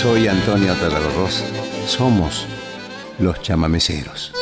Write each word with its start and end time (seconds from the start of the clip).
Soy 0.00 0.28
Antonio 0.28 0.74
Tarragorros. 0.74 1.42
Somos 1.84 2.46
los 3.18 3.42
chamameceros. 3.42 4.32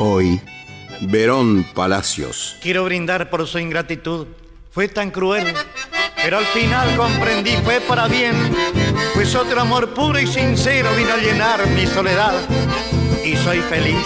Hoy, 0.00 0.40
Verón 1.02 1.64
Palacios. 1.72 2.56
Quiero 2.60 2.84
brindar 2.84 3.30
por 3.30 3.46
su 3.46 3.60
ingratitud. 3.60 4.26
Fue 4.72 4.88
tan 4.88 5.12
cruel, 5.12 5.54
pero 6.20 6.38
al 6.38 6.46
final 6.46 6.96
comprendí 6.96 7.52
fue 7.62 7.80
para 7.80 8.08
bien, 8.08 8.34
pues 9.14 9.36
otro 9.36 9.60
amor 9.60 9.94
puro 9.94 10.18
y 10.18 10.26
sincero 10.26 10.90
vino 10.96 11.12
a 11.12 11.18
llenar 11.18 11.64
mi 11.68 11.86
soledad 11.86 12.34
y 13.24 13.36
soy 13.36 13.60
feliz. 13.60 14.04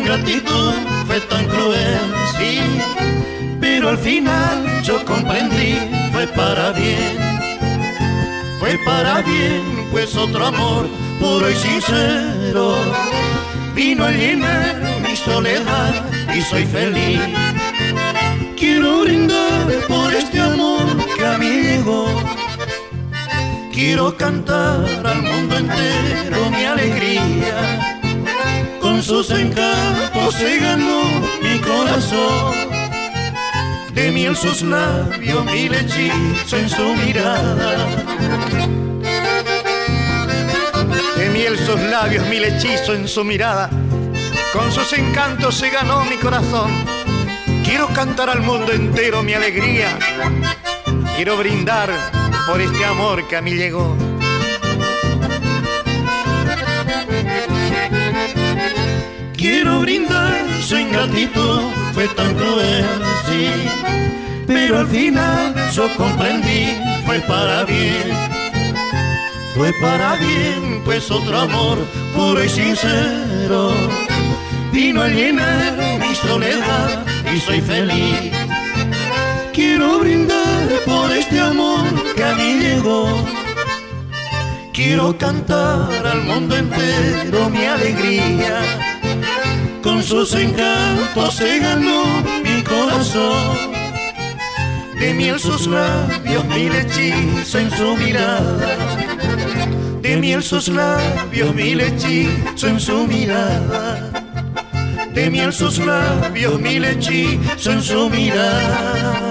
Ingratitud, 0.00 0.72
fue 1.06 1.20
tan 1.20 1.44
cruel, 1.46 2.00
sí, 2.38 2.60
pero 3.60 3.90
al 3.90 3.98
final 3.98 4.82
yo 4.82 5.04
comprendí, 5.04 5.78
fue 6.12 6.26
para 6.28 6.72
bien, 6.72 7.18
fue 8.58 8.78
para 8.84 9.22
bien, 9.22 9.62
pues 9.90 10.16
otro 10.16 10.46
amor 10.46 10.88
puro 11.20 11.50
y 11.50 11.54
sincero 11.54 12.76
vino 13.74 14.04
a 14.04 14.10
llenar 14.10 14.76
mi 15.02 15.16
soledad 15.16 16.04
y 16.34 16.40
soy 16.42 16.64
feliz. 16.64 17.20
Quiero 18.58 19.00
brindar 19.02 19.66
por 19.88 20.12
este 20.12 20.40
amor 20.40 20.84
que 21.16 21.26
a 21.26 21.38
mí 21.38 21.46
llegó. 21.46 22.06
Quiero 23.72 24.16
cantar 24.16 25.06
al 25.06 25.22
mundo 25.22 25.56
entero 25.56 26.50
mi 26.50 26.64
alegría. 26.64 27.99
Con 29.00 29.06
sus 29.06 29.30
encantos 29.30 30.34
se 30.34 30.58
ganó 30.58 31.00
mi 31.42 31.58
corazón. 31.60 32.54
De 33.94 34.10
miel 34.10 34.36
sus 34.36 34.60
labios, 34.60 35.42
mi 35.46 35.74
hechizo 35.74 36.58
en 36.58 36.68
su 36.68 36.94
mirada 36.96 37.78
de 41.16 41.30
miel 41.30 41.58
sus 41.58 41.80
labios, 41.80 42.26
mil 42.26 42.44
hechizo 42.44 42.92
en 42.92 43.08
su 43.08 43.24
mirada. 43.24 43.70
Con 44.52 44.70
sus 44.70 44.92
encantos 44.92 45.54
se 45.54 45.70
ganó 45.70 46.04
mi 46.04 46.16
corazón. 46.16 46.70
Quiero 47.64 47.88
cantar 47.94 48.28
al 48.28 48.42
mundo 48.42 48.70
entero 48.70 49.22
mi 49.22 49.32
alegría. 49.32 49.98
Quiero 51.16 51.38
brindar 51.38 51.90
por 52.46 52.60
este 52.60 52.84
amor 52.84 53.26
que 53.26 53.38
a 53.38 53.40
mí 53.40 53.52
llegó. 53.52 54.09
Quiero 59.40 59.80
brindar 59.80 60.36
su 60.62 60.76
ingratitud, 60.76 61.62
fue 61.94 62.06
tan 62.08 62.34
cruel, 62.34 62.84
sí. 63.26 63.48
Pero 64.46 64.78
al 64.78 64.86
final 64.86 65.54
yo 65.72 65.88
comprendí, 65.96 66.76
fue 67.04 67.18
para 67.20 67.64
bien 67.64 68.30
fue 69.60 69.72
para 69.74 70.16
bien, 70.16 70.80
pues 70.84 71.10
otro 71.10 71.38
amor 71.38 71.78
puro 72.14 72.42
y 72.42 72.48
sincero 72.48 73.72
vino 74.72 75.02
a 75.02 75.08
llenar 75.08 75.76
mi 75.98 76.14
soledad 76.14 77.04
y 77.34 77.40
soy 77.40 77.60
feliz. 77.60 78.32
Quiero 79.52 79.98
brindar 79.98 80.68
por 80.86 81.10
este 81.12 81.40
amor 81.40 81.84
que 82.14 82.24
a 82.24 82.34
mí 82.36 82.54
llegó. 82.60 83.26
Quiero 84.82 85.14
cantar 85.18 86.06
al 86.06 86.22
mundo 86.22 86.56
entero 86.56 87.50
mi 87.50 87.66
alegría. 87.66 88.62
Con 89.82 90.02
sus 90.02 90.32
encantos 90.34 91.34
se 91.34 91.58
ganó 91.58 92.02
mi 92.42 92.62
corazón. 92.62 93.58
De 94.98 95.12
miel 95.12 95.38
sus 95.38 95.66
labios, 95.66 96.46
mil 96.46 96.74
hechizos 96.74 97.54
en 97.56 97.70
su 97.72 97.94
mirada 97.94 98.78
de 100.00 100.16
miel 100.16 100.42
sus 100.42 100.68
labios, 100.68 101.54
mil 101.54 101.78
hechizos 101.78 102.64
en 102.64 102.80
su 102.80 103.06
mirada. 103.06 104.10
De 105.12 105.28
miel 105.28 105.52
sus 105.52 105.76
labios, 105.76 106.58
mil 106.58 106.86
hechizos 106.86 107.66
en 107.66 107.82
su 107.82 108.08
mirada. 108.08 109.29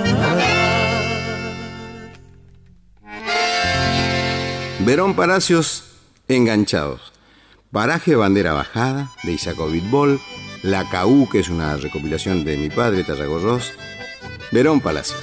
Verón 4.90 5.16
Palacios, 5.16 5.84
Enganchados. 6.28 7.14
Paraje 7.72 8.16
Bandera 8.16 8.54
Bajada, 8.54 9.12
de 9.22 9.34
Isaco 9.34 9.68
Bitbol. 9.68 10.20
La 10.64 10.90
Caú, 10.90 11.30
que 11.30 11.42
es 11.42 11.50
una 11.50 11.78
recopilación 11.78 12.44
de 12.44 12.58
mi 12.58 12.72
padre, 12.72 13.04
Tarragorros. 13.04 13.72
Verón 14.52 14.82
Palacios. 14.82 15.22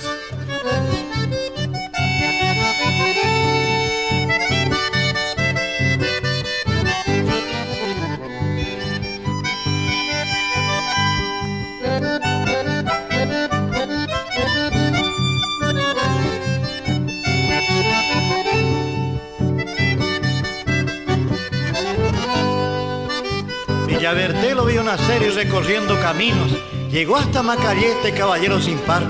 Nacer 24.87 25.21
y 25.23 25.31
recorriendo 25.31 26.01
caminos. 26.01 26.53
Llegó 26.91 27.17
hasta 27.17 27.43
Macalleste, 27.43 28.13
caballero 28.13 28.61
sin 28.61 28.79
par. 28.79 29.03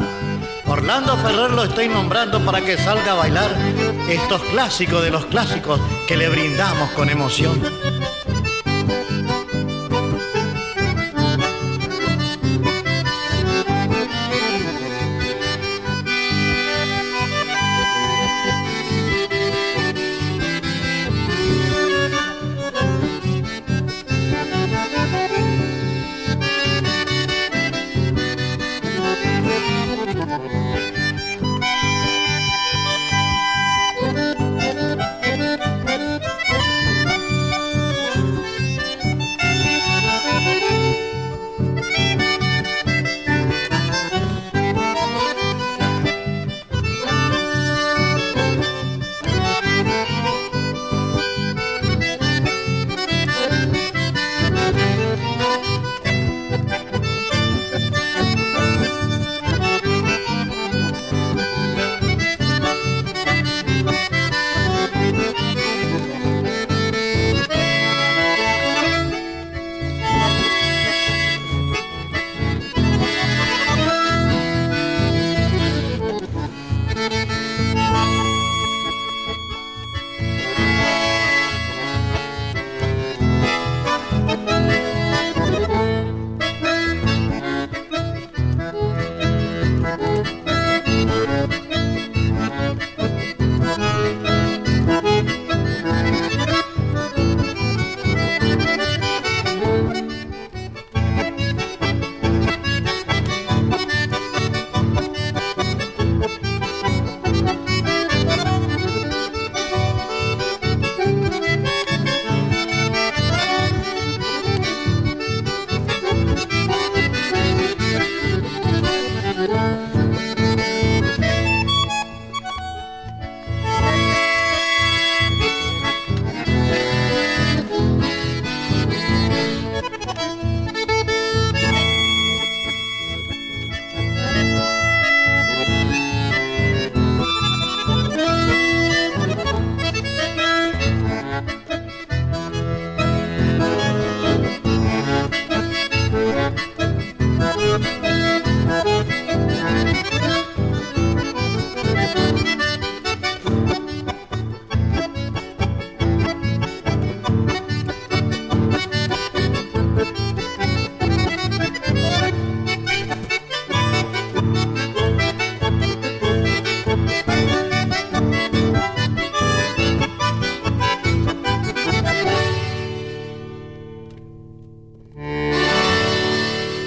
Orlando 0.67 1.17
Ferrer 1.19 1.51
lo 1.51 1.65
estoy 1.65 1.87
nombrando 1.89 2.43
para 2.45 2.63
que 2.63 2.79
salga 2.79 3.13
a 3.13 3.17
bailar 3.17 3.51
estos 4.09 4.41
clásicos 4.45 5.03
de 5.03 5.11
los 5.11 5.27
clásicos 5.27 5.79
que 6.09 6.17
le 6.17 6.31
brindamos 6.31 6.91
con 6.93 7.11
emoción. 7.11 7.61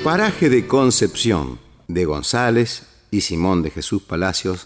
Paraje 0.10 0.50
de 0.50 0.66
Concepción, 0.66 1.60
de 1.88 2.04
González 2.04 2.82
y 3.12 3.22
Simón 3.22 3.62
de 3.62 3.70
Jesús 3.70 4.02
Palacios, 4.02 4.66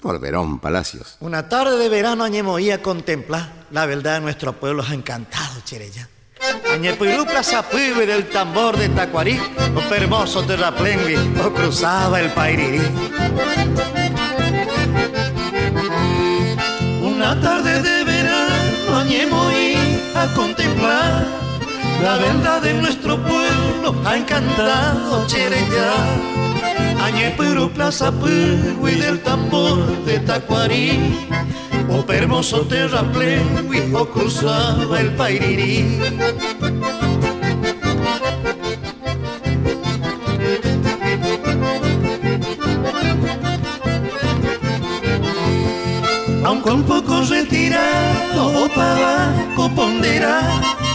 por 0.00 0.20
Verón 0.20 0.60
Palacios. 0.60 1.16
Una 1.18 1.48
tarde 1.48 1.76
de 1.76 1.88
verano 1.88 2.22
a 2.70 2.80
contemplar 2.80 3.66
la 3.72 3.84
verdad 3.84 4.14
de 4.14 4.20
nuestro 4.20 4.52
pueblo 4.52 4.84
encantado, 4.88 5.60
Chereya. 5.64 6.08
Añepirú 6.72 7.26
plaza 7.26 7.64
del 8.06 8.30
tambor 8.30 8.76
de 8.76 8.88
Tacuarí, 8.90 9.36
o 9.74 9.92
hermoso 9.92 10.44
terraplengui, 10.44 11.16
o 11.44 11.52
cruzaba 11.52 12.20
el 12.20 12.30
Pairirí. 12.30 12.86
Una 17.02 17.40
tarde 17.40 17.82
de 17.82 18.04
verano 18.04 18.98
añemoí 18.98 19.74
a 20.14 20.32
contemplar 20.32 21.45
la 22.02 22.16
verdad 22.18 22.62
de 22.62 22.74
nuestro 22.74 23.16
pueblo 23.22 23.94
ha 24.04 24.16
encantado 24.16 25.26
Chereya. 25.26 25.92
Añepirú 27.02 27.70
plaza 27.70 28.10
del 28.10 29.20
tambor 29.22 30.04
de 30.04 30.18
Tacuarí, 30.20 31.28
o 31.88 32.12
hermoso 32.12 32.62
terraplengui, 32.66 33.92
o 33.94 34.06
cruzaba 34.06 35.00
el 35.00 35.14
Pairirí. 35.14 36.00
aunque 46.46 46.70
un 46.70 46.84
poco 46.84 47.22
retirado 47.22 48.64
o 48.64 48.68
para 48.68 49.34
ponderar 49.74 50.85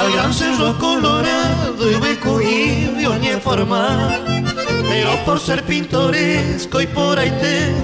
al 0.00 0.12
gran 0.12 0.32
cerro 0.32 0.78
colorado 0.78 1.90
y 1.90 1.94
beco 1.96 2.40
y 2.40 3.40
formal 3.40 4.44
pero 4.88 5.10
por 5.26 5.38
ser 5.38 5.62
pintoresco 5.64 6.80
y 6.80 6.86
por 6.86 7.18
ahí 7.18 7.30
te 7.42 7.74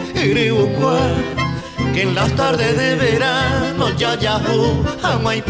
cual 0.79 1.15
que 1.93 2.03
en 2.03 2.15
las 2.15 2.33
tardes 2.33 2.75
de 2.77 2.95
verano 2.97 3.91
ya 3.99 4.19
ya 4.19 4.41
ama 5.03 5.37
y 5.37 5.43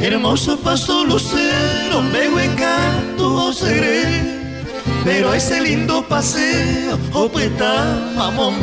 Hermoso 0.00 0.58
paso 0.58 1.04
lucero, 1.04 2.02
me 2.02 2.46
canto 2.56 3.52
seré, 3.52 4.41
pero 5.04 5.34
ese 5.34 5.60
lindo 5.60 6.02
paseo, 6.08 6.98
oh 7.12 7.30
mamón 8.16 8.54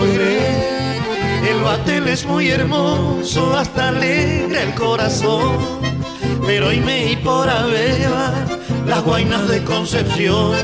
El 1.47 1.62
batel 1.63 2.07
es 2.07 2.25
muy 2.25 2.50
hermoso, 2.50 3.56
hasta 3.56 3.89
alegra 3.89 4.63
el 4.63 4.74
corazón, 4.74 5.57
pero 6.45 6.68
hoy 6.68 6.80
me 6.80 7.12
y 7.12 7.15
por 7.18 7.50
Aveva, 7.50 8.33
las 8.86 9.03
guainas 9.03 9.47
de 9.47 9.63
Concepción. 9.63 10.56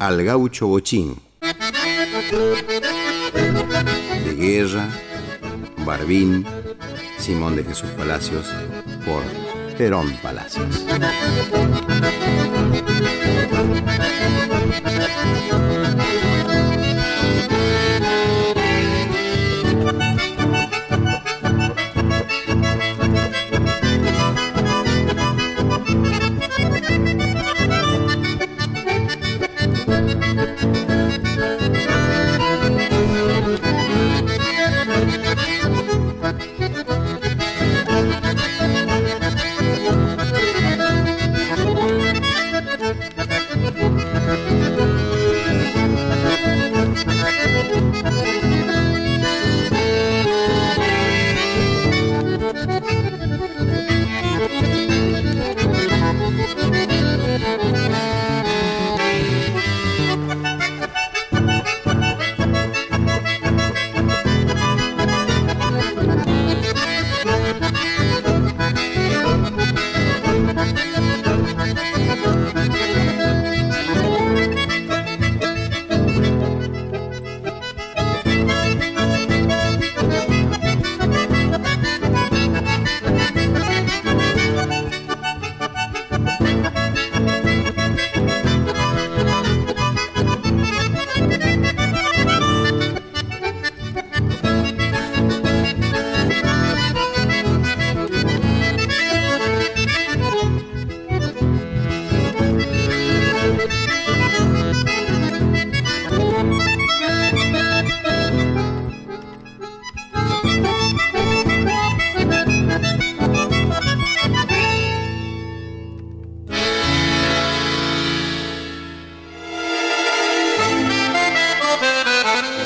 al 0.00 0.24
gaucho 0.24 0.66
bochín. 0.66 1.14
De 4.24 4.34
Guerra, 4.34 4.88
Barbín, 5.90 6.46
Simón 7.18 7.56
de 7.56 7.64
Jesús 7.64 7.90
Palacios, 7.98 8.46
por 9.04 9.24
Perón 9.76 10.16
Palacios. 10.22 10.86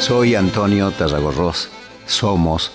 Soy 0.05 0.35
Antonio 0.35 0.91
Tarragorros. 0.91 1.71
Somos 2.05 2.71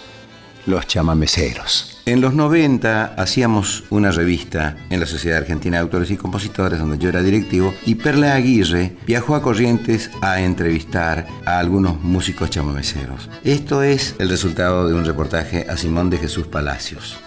los 0.66 0.88
chamameceros. 0.88 2.02
En 2.08 2.22
los 2.22 2.34
90 2.34 3.14
hacíamos 3.16 3.84
una 3.92 4.10
revista 4.10 4.76
en 4.90 5.00
la 5.00 5.06
Sociedad 5.06 5.38
Argentina 5.38 5.78
de 5.78 5.84
Autores 5.84 6.10
y 6.10 6.18
Compositores, 6.18 6.80
donde 6.80 6.98
yo 6.98 7.08
era 7.08 7.22
directivo, 7.22 7.72
y 7.86 7.94
Perla 7.94 8.34
Aguirre 8.34 8.98
viajó 9.06 9.36
a 9.36 9.44
Corrientes 9.44 10.10
a 10.22 10.42
entrevistar 10.42 11.28
a 11.46 11.60
algunos 11.60 12.02
músicos 12.02 12.50
chamameceros. 12.50 13.30
Esto 13.44 13.84
es 13.84 14.16
el 14.18 14.28
resultado 14.28 14.88
de 14.88 14.96
un 14.96 15.06
reportaje 15.06 15.68
a 15.70 15.78
Simón 15.78 16.10
de 16.10 16.18
Jesús 16.18 16.48
Palacios. 16.48 17.20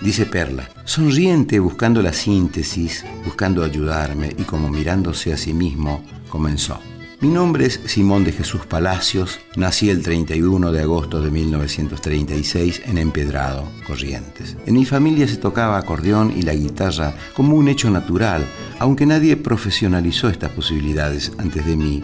Dice 0.00 0.24
Perla, 0.24 0.70
sonriente 0.86 1.58
buscando 1.58 2.00
la 2.00 2.14
síntesis, 2.14 3.04
buscando 3.26 3.62
ayudarme 3.62 4.34
y 4.38 4.44
como 4.44 4.70
mirándose 4.70 5.34
a 5.34 5.36
sí 5.36 5.52
mismo, 5.52 6.02
comenzó. 6.30 6.80
Mi 7.20 7.28
nombre 7.28 7.66
es 7.66 7.78
Simón 7.84 8.24
de 8.24 8.32
Jesús 8.32 8.64
Palacios, 8.64 9.40
nací 9.54 9.90
el 9.90 10.02
31 10.02 10.72
de 10.72 10.80
agosto 10.80 11.20
de 11.20 11.30
1936 11.30 12.80
en 12.86 12.96
Empedrado, 12.96 13.68
Corrientes. 13.86 14.56
En 14.64 14.72
mi 14.72 14.86
familia 14.86 15.28
se 15.28 15.36
tocaba 15.36 15.76
acordeón 15.76 16.32
y 16.34 16.40
la 16.40 16.54
guitarra 16.54 17.12
como 17.34 17.56
un 17.56 17.68
hecho 17.68 17.90
natural, 17.90 18.46
aunque 18.78 19.04
nadie 19.04 19.36
profesionalizó 19.36 20.30
estas 20.30 20.50
posibilidades 20.52 21.30
antes 21.36 21.66
de 21.66 21.76
mí. 21.76 22.02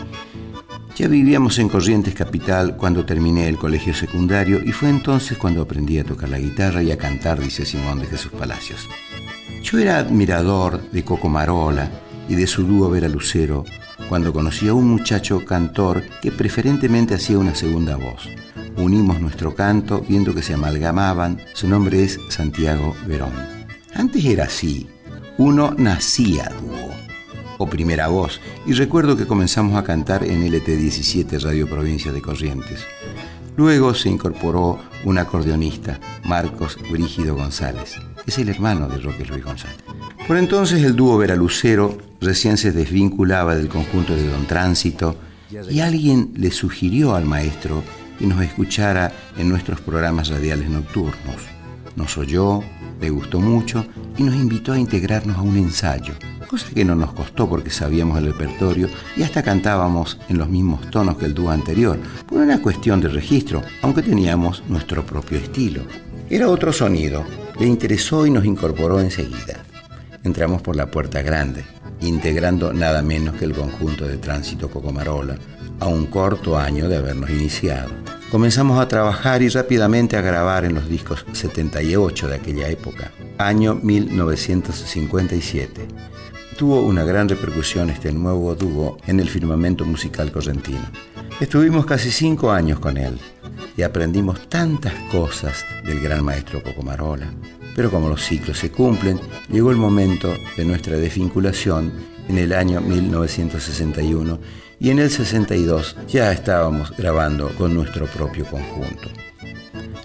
Ya 0.96 1.08
vivíamos 1.08 1.58
en 1.61 1.70
Corrientes 1.70 2.14
Capital 2.14 2.76
cuando 2.76 3.06
terminé 3.06 3.49
el 3.49 3.56
colegio 3.56 3.94
secundario 3.94 4.62
y 4.62 4.73
fue 4.73 4.90
entonces 4.90 5.38
cuando 5.38 5.62
aprendí 5.62 5.99
a 5.99 6.04
tocar 6.04 6.28
la 6.28 6.38
guitarra 6.38 6.82
y 6.82 6.90
a 6.90 6.99
cantar, 6.99 7.40
dice 7.40 7.64
Simón 7.64 8.00
de 8.00 8.06
Jesús 8.06 8.32
Palacios. 8.32 8.87
Yo 9.62 9.78
era 9.78 9.96
admirador 9.96 10.90
de 10.90 11.02
Coco 11.04 11.30
Marola 11.30 11.90
y 12.28 12.35
de 12.35 12.46
su 12.46 12.64
dúo 12.64 12.90
Vera 12.90 13.08
Lucero, 13.08 13.64
cuando 14.09 14.33
conocí 14.33 14.69
a 14.69 14.75
un 14.75 14.89
muchacho 14.89 15.45
cantor 15.45 16.03
que 16.23 16.31
preferentemente 16.31 17.15
hacía 17.15 17.39
una 17.39 17.55
segunda 17.55 17.97
voz. 17.97 18.29
Unimos 18.77 19.21
nuestro 19.21 19.55
canto 19.55 20.05
viendo 20.07 20.35
que 20.35 20.43
se 20.43 20.55
amalgamaban. 20.55 21.41
Su 21.55 21.69
nombre 21.69 22.05
es 22.05 22.21
Santiago 22.29 22.95
Verón. 23.07 23.33
Antes 23.95 24.25
era 24.25 24.45
así. 24.45 24.89
uno 25.39 25.75
nacía 25.77 26.51
dúo 26.61 26.95
o 27.59 27.67
primera 27.67 28.09
voz 28.09 28.41
y 28.67 28.73
recuerdo 28.73 29.17
que 29.17 29.27
comenzamos 29.27 29.77
a 29.77 29.85
cantar 29.85 30.25
en 30.25 30.43
LT17 30.43 31.41
Radio 31.41 31.67
Provincia 31.69 32.13
de 32.13 32.23
Corrientes. 32.23 32.85
Luego 33.57 33.95
se 33.95 34.11
incorporó 34.11 34.79
un 35.05 35.19
acordeonista, 35.19 35.99
Marcos 36.25 36.79
Brígido 36.91 37.35
González. 37.35 37.95
Es 38.27 38.39
el 38.39 38.51
hermano 38.51 38.89
de 38.89 38.99
Roque 38.99 39.25
Luis 39.25 39.45
González. 39.45 39.79
Por 40.26 40.38
entonces 40.38 40.83
el 40.83 40.97
dúo 40.97 41.18
Vera 41.18 41.37
Lucero 41.37 41.99
recién 42.21 42.56
se 42.56 42.73
desvinculaba 42.73 43.54
del 43.54 43.68
conjunto 43.68 44.16
de 44.16 44.28
Don 44.28 44.45
Tránsito 44.47 45.14
y 45.71 45.78
alguien 45.78 46.33
le 46.35 46.50
sugirió 46.50 47.14
al 47.14 47.25
maestro 47.25 47.85
que 48.18 48.26
nos 48.26 48.42
escuchara 48.42 49.12
en 49.38 49.49
nuestros 49.49 49.80
programas 49.80 50.28
radiales 50.28 50.68
nocturnos. 50.68 51.37
Nos 51.95 52.18
oyó, 52.18 52.61
le 53.00 53.11
gustó 53.11 53.38
mucho 53.38 53.87
y 54.18 54.25
nos 54.25 54.35
invitó 54.35 54.73
a 54.73 54.80
integrarnos 54.80 55.37
a 55.37 55.42
un 55.42 55.59
ensayo, 55.59 56.14
cosa 56.49 56.71
que 56.75 56.85
no 56.85 56.97
nos 56.97 57.12
costó 57.12 57.49
porque 57.49 57.71
sabíamos 57.71 58.18
el 58.18 58.26
repertorio 58.26 58.88
y 59.16 59.23
hasta 59.23 59.45
cantábamos 59.45 60.18
en 60.28 60.38
los 60.38 60.49
mismos 60.49 60.90
tonos 60.90 61.18
que 61.18 61.26
el 61.26 61.35
dúo 61.35 61.50
anterior, 61.52 62.00
por 62.26 62.38
una 62.38 62.61
cuestión 62.61 63.00
de 63.00 63.09
registro, 63.09 63.62
aunque 63.80 64.02
teníamos 64.02 64.64
nuestro 64.68 65.06
propio 65.06 65.38
estilo. 65.38 65.83
Era 66.28 66.49
otro 66.49 66.73
sonido, 66.73 67.25
le 67.61 67.66
interesó 67.66 68.26
y 68.26 68.30
nos 68.33 68.45
incorporó 68.45 68.99
enseguida. 68.99 69.65
Entramos 70.26 70.61
por 70.61 70.75
la 70.75 70.90
puerta 70.90 71.23
grande, 71.23 71.64
integrando 72.00 72.73
nada 72.73 73.00
menos 73.00 73.37
que 73.37 73.45
el 73.45 73.52
conjunto 73.52 74.09
de 74.09 74.16
tránsito 74.16 74.68
Cocomarola, 74.68 75.38
a 75.78 75.87
un 75.87 76.06
corto 76.06 76.59
año 76.59 76.88
de 76.88 76.97
habernos 76.97 77.30
iniciado. 77.30 77.92
Comenzamos 78.33 78.80
a 78.80 78.88
trabajar 78.88 79.42
y 79.42 79.49
rápidamente 79.49 80.16
a 80.16 80.23
grabar 80.23 80.64
en 80.64 80.75
los 80.75 80.88
discos 80.88 81.25
78 81.30 82.26
de 82.26 82.35
aquella 82.35 82.68
época, 82.68 83.12
año 83.38 83.76
1957. 83.76 85.87
Tuvo 86.59 86.80
una 86.80 87.04
gran 87.04 87.28
repercusión 87.28 87.88
este 87.88 88.11
nuevo 88.11 88.56
dúo 88.56 88.99
en 89.06 89.21
el 89.21 89.28
firmamento 89.28 89.85
musical 89.85 90.33
correntino. 90.33 90.90
Estuvimos 91.38 91.87
casi 91.87 92.11
cinco 92.11 92.50
años 92.50 92.80
con 92.80 92.97
él 92.97 93.16
y 93.76 93.83
aprendimos 93.83 94.49
tantas 94.49 94.95
cosas 95.09 95.64
del 95.85 96.00
gran 96.00 96.25
maestro 96.25 96.64
Cocomarola. 96.64 97.30
Pero 97.76 97.90
como 97.90 98.09
los 98.09 98.25
ciclos 98.25 98.59
se 98.59 98.73
cumplen, 98.73 99.21
llegó 99.52 99.71
el 99.71 99.76
momento 99.76 100.35
de 100.56 100.64
nuestra 100.64 100.97
desvinculación 100.97 101.92
en 102.26 102.38
el 102.38 102.54
año 102.54 102.80
1961 102.80 104.40
y 104.80 104.90
en 104.90 104.99
el 104.99 105.11
62 105.11 105.97
ya 106.09 106.33
estábamos 106.33 106.97
grabando 106.97 107.50
con 107.50 107.75
nuestro 107.75 108.06
propio 108.06 108.47
conjunto. 108.47 109.11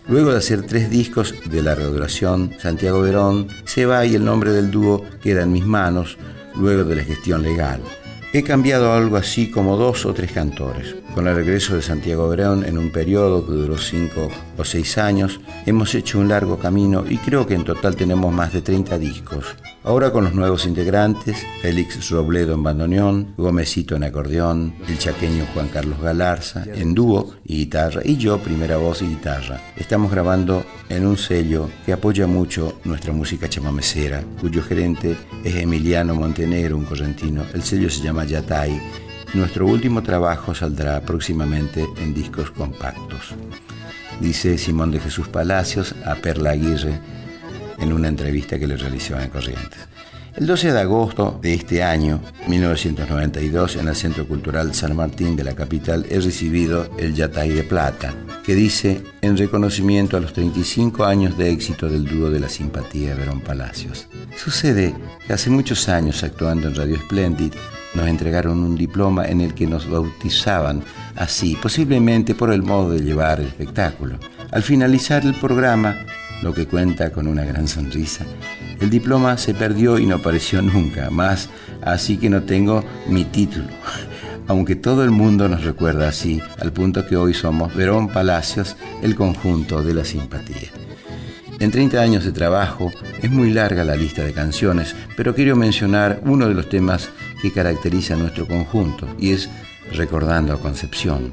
Luego 0.07 0.31
de 0.31 0.39
hacer 0.39 0.63
tres 0.63 0.89
discos 0.89 1.33
de 1.49 1.61
larga 1.61 1.85
duración, 1.85 2.51
Santiago 2.59 3.01
Verón 3.01 3.47
se 3.63 3.85
va 3.85 4.05
y 4.05 4.15
el 4.15 4.25
nombre 4.25 4.51
del 4.51 4.69
dúo 4.69 5.05
queda 5.23 5.43
en 5.43 5.53
mis 5.53 5.65
manos 5.65 6.17
luego 6.55 6.83
de 6.83 6.97
la 6.97 7.03
gestión 7.03 7.41
legal. 7.41 7.81
He 8.33 8.43
cambiado 8.43 8.93
algo 8.93 9.17
así 9.17 9.51
como 9.51 9.75
dos 9.75 10.05
o 10.05 10.13
tres 10.13 10.31
cantores. 10.31 10.95
Con 11.13 11.27
el 11.27 11.35
regreso 11.35 11.75
de 11.75 11.81
Santiago 11.81 12.29
Verón 12.29 12.63
en 12.63 12.77
un 12.77 12.89
periodo 12.89 13.45
que 13.45 13.51
duró 13.51 13.77
cinco 13.77 14.29
o 14.57 14.63
seis 14.63 14.97
años, 14.97 15.41
hemos 15.65 15.93
hecho 15.95 16.17
un 16.17 16.29
largo 16.29 16.57
camino 16.57 17.03
y 17.09 17.17
creo 17.17 17.45
que 17.45 17.55
en 17.55 17.65
total 17.65 17.97
tenemos 17.97 18.33
más 18.33 18.53
de 18.53 18.61
30 18.61 18.97
discos. 18.99 19.45
Ahora 19.83 20.11
con 20.11 20.23
los 20.23 20.35
nuevos 20.35 20.67
integrantes, 20.67 21.45
Félix 21.61 22.09
Robledo 22.09 22.53
en 22.53 22.61
bandoneón, 22.61 23.33
Gómezito 23.35 23.95
en 23.95 24.03
acordeón, 24.03 24.75
el 24.87 24.99
chaqueño 24.99 25.47
Juan 25.53 25.69
Carlos 25.69 25.99
Galarza 25.99 26.65
en 26.65 26.93
dúo 26.93 27.33
y 27.43 27.57
guitarra 27.57 28.01
y 28.05 28.17
yo 28.17 28.37
primera 28.37 28.77
voz 28.77 29.01
y 29.01 29.07
guitarra. 29.07 29.59
Estamos 29.75 30.11
grabando 30.11 30.63
en 30.87 31.07
un 31.07 31.17
sello 31.17 31.67
que 31.83 31.93
apoya 31.93 32.27
mucho 32.27 32.79
nuestra 32.83 33.11
música 33.11 33.49
chamamecera, 33.49 34.23
cuyo 34.39 34.61
gerente 34.61 35.17
es 35.43 35.55
Emiliano 35.55 36.13
Montenegro, 36.13 36.77
un 36.77 36.85
correntino. 36.85 37.43
El 37.53 37.63
sello 37.63 37.89
se 37.89 38.01
llama 38.01 38.25
Yatay 38.25 38.79
nuestro 39.33 39.65
último 39.65 40.03
trabajo 40.03 40.53
saldrá 40.53 40.99
próximamente 40.99 41.87
en 42.01 42.13
discos 42.13 42.51
compactos, 42.51 43.33
dice 44.19 44.57
Simón 44.57 44.91
de 44.91 44.99
Jesús 44.99 45.29
Palacios 45.29 45.95
a 46.05 46.15
Perla 46.15 46.49
Aguirre 46.51 46.99
en 47.81 47.91
una 47.91 48.07
entrevista 48.07 48.57
que 48.57 48.67
le 48.67 48.77
realizó 48.77 49.19
en 49.19 49.29
Corrientes. 49.29 49.79
El 50.35 50.47
12 50.47 50.71
de 50.71 50.79
agosto 50.79 51.39
de 51.41 51.53
este 51.53 51.83
año, 51.83 52.21
1992, 52.47 53.75
en 53.75 53.89
el 53.89 53.95
Centro 53.95 54.25
Cultural 54.25 54.73
San 54.73 54.95
Martín 54.95 55.35
de 55.35 55.43
la 55.43 55.55
capital, 55.55 56.05
he 56.09 56.21
recibido 56.21 56.89
el 56.97 57.13
Yatay 57.13 57.49
de 57.49 57.63
Plata, 57.63 58.13
que 58.45 58.55
dice 58.55 59.03
en 59.21 59.35
reconocimiento 59.35 60.15
a 60.15 60.21
los 60.21 60.31
35 60.31 61.03
años 61.03 61.37
de 61.37 61.51
éxito 61.51 61.89
del 61.89 62.05
dúo 62.05 62.29
de 62.29 62.39
la 62.39 62.47
simpatía 62.47 63.13
Verón 63.13 63.41
Palacios. 63.41 64.07
Sucede 64.37 64.95
que 65.27 65.33
hace 65.33 65.49
muchos 65.49 65.89
años, 65.89 66.23
actuando 66.23 66.69
en 66.69 66.75
Radio 66.75 66.97
Splendid, 66.97 67.51
nos 67.93 68.07
entregaron 68.07 68.63
un 68.63 68.77
diploma 68.77 69.25
en 69.25 69.41
el 69.41 69.53
que 69.53 69.67
nos 69.67 69.89
bautizaban 69.89 70.81
así, 71.17 71.57
posiblemente 71.61 72.35
por 72.35 72.53
el 72.53 72.63
modo 72.63 72.91
de 72.91 73.01
llevar 73.01 73.41
el 73.41 73.47
espectáculo. 73.47 74.17
Al 74.51 74.63
finalizar 74.63 75.25
el 75.25 75.33
programa, 75.33 75.97
lo 76.41 76.53
que 76.53 76.67
cuenta 76.67 77.11
con 77.11 77.27
una 77.27 77.45
gran 77.45 77.67
sonrisa. 77.67 78.25
El 78.79 78.89
diploma 78.89 79.37
se 79.37 79.53
perdió 79.53 79.99
y 79.99 80.05
no 80.05 80.15
apareció 80.15 80.61
nunca 80.61 81.09
más, 81.09 81.49
así 81.81 82.17
que 82.17 82.29
no 82.29 82.43
tengo 82.43 82.83
mi 83.07 83.25
título. 83.25 83.67
Aunque 84.47 84.75
todo 84.75 85.03
el 85.03 85.11
mundo 85.11 85.47
nos 85.47 85.63
recuerda 85.63 86.09
así, 86.09 86.41
al 86.59 86.73
punto 86.73 87.05
que 87.05 87.15
hoy 87.15 87.33
somos 87.33 87.73
Verón 87.75 88.09
Palacios, 88.09 88.75
el 89.01 89.15
conjunto 89.15 89.81
de 89.83 89.93
la 89.93 90.03
simpatía. 90.03 90.69
En 91.59 91.69
30 91.69 92.01
años 92.01 92.25
de 92.25 92.31
trabajo 92.31 92.91
es 93.21 93.29
muy 93.29 93.51
larga 93.51 93.83
la 93.83 93.95
lista 93.95 94.23
de 94.23 94.33
canciones, 94.33 94.95
pero 95.15 95.35
quiero 95.35 95.55
mencionar 95.55 96.19
uno 96.25 96.47
de 96.47 96.55
los 96.55 96.69
temas 96.69 97.09
que 97.41 97.51
caracteriza 97.51 98.15
nuestro 98.15 98.47
conjunto 98.47 99.07
y 99.19 99.31
es 99.31 99.47
Recordando 99.93 100.53
a 100.53 100.59
Concepción, 100.59 101.31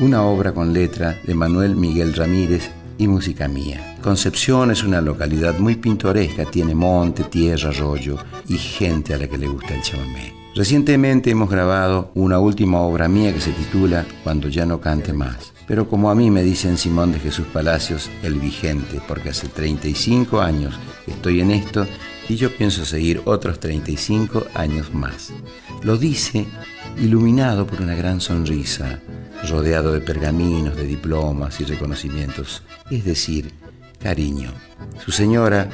una 0.00 0.22
obra 0.22 0.52
con 0.52 0.72
letra 0.72 1.16
de 1.24 1.34
Manuel 1.34 1.76
Miguel 1.76 2.12
Ramírez 2.12 2.70
y 2.98 3.06
música 3.08 3.48
mía. 3.48 3.96
Concepción 4.02 4.70
es 4.70 4.82
una 4.82 5.00
localidad 5.00 5.58
muy 5.58 5.76
pintoresca, 5.76 6.44
tiene 6.44 6.74
monte, 6.74 7.24
tierra, 7.24 7.70
arroyo 7.70 8.18
y 8.48 8.56
gente 8.56 9.14
a 9.14 9.18
la 9.18 9.28
que 9.28 9.38
le 9.38 9.48
gusta 9.48 9.74
el 9.74 9.82
chamamé. 9.82 10.32
Recientemente 10.54 11.30
hemos 11.30 11.50
grabado 11.50 12.12
una 12.14 12.38
última 12.38 12.80
obra 12.80 13.08
mía 13.08 13.34
que 13.34 13.40
se 13.40 13.50
titula 13.50 14.06
Cuando 14.22 14.48
ya 14.48 14.64
no 14.64 14.80
cante 14.80 15.12
más. 15.12 15.52
Pero 15.66 15.88
como 15.88 16.10
a 16.10 16.14
mí 16.14 16.30
me 16.30 16.42
dicen 16.42 16.76
Simón 16.76 17.10
de 17.10 17.18
Jesús 17.18 17.46
Palacios, 17.52 18.10
el 18.22 18.34
vigente, 18.34 19.00
porque 19.08 19.30
hace 19.30 19.48
35 19.48 20.40
años 20.40 20.74
estoy 21.06 21.40
en 21.40 21.50
esto 21.50 21.86
y 22.28 22.36
yo 22.36 22.54
pienso 22.54 22.84
seguir 22.84 23.22
otros 23.24 23.58
35 23.58 24.46
años 24.54 24.92
más. 24.94 25.32
Lo 25.82 25.96
dice 25.96 26.46
iluminado 26.98 27.66
por 27.66 27.82
una 27.82 27.94
gran 27.94 28.20
sonrisa, 28.20 29.00
rodeado 29.48 29.92
de 29.92 30.00
pergaminos, 30.00 30.76
de 30.76 30.84
diplomas 30.84 31.60
y 31.60 31.64
reconocimientos, 31.64 32.62
es 32.90 33.04
decir, 33.04 33.52
cariño. 34.00 34.52
Su 35.04 35.12
señora, 35.12 35.68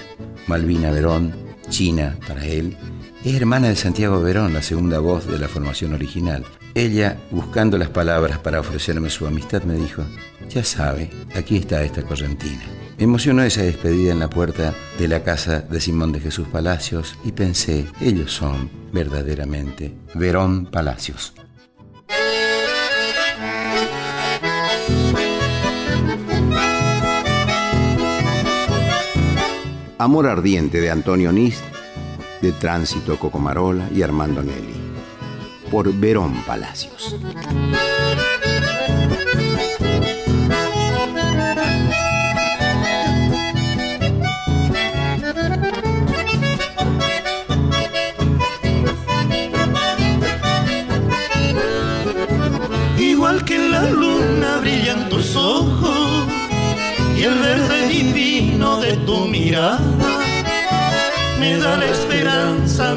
Malvina 0.46 0.90
Verón, 0.90 1.34
china 1.68 2.16
para 2.26 2.44
él, 2.44 2.76
es 3.24 3.34
hermana 3.34 3.68
de 3.68 3.76
Santiago 3.76 4.20
Verón, 4.22 4.54
la 4.54 4.62
segunda 4.62 4.98
voz 4.98 5.26
de 5.26 5.38
la 5.38 5.48
formación 5.48 5.92
original. 5.92 6.44
Ella, 6.74 7.18
buscando 7.30 7.76
las 7.76 7.88
palabras 7.88 8.38
para 8.38 8.60
ofrecerme 8.60 9.10
su 9.10 9.26
amistad, 9.26 9.62
me 9.64 9.74
dijo, 9.74 10.04
ya 10.48 10.64
sabe, 10.64 11.10
aquí 11.34 11.56
está 11.56 11.82
esta 11.82 12.02
correntina. 12.02 12.62
Me 12.96 13.04
emocionó 13.04 13.42
esa 13.42 13.62
despedida 13.62 14.12
en 14.12 14.20
la 14.20 14.30
puerta 14.30 14.74
de 14.98 15.08
la 15.08 15.22
casa 15.22 15.60
de 15.60 15.80
Simón 15.80 16.12
de 16.12 16.20
Jesús 16.20 16.48
Palacios 16.48 17.16
y 17.24 17.32
pensé, 17.32 17.86
ellos 18.00 18.32
son 18.32 18.70
verdaderamente 18.92 19.94
Verón 20.14 20.66
Palacios. 20.66 21.34
Amor 30.00 30.26
ardiente 30.26 30.80
de 30.80 30.90
Antonio 30.90 31.30
Nist, 31.30 31.62
de 32.40 32.52
Tránsito 32.52 33.18
Cocomarola 33.18 33.86
y 33.94 34.00
Armando 34.00 34.42
Nelly, 34.42 34.72
por 35.70 35.92
Verón 35.92 36.32
Palacios. 36.46 37.14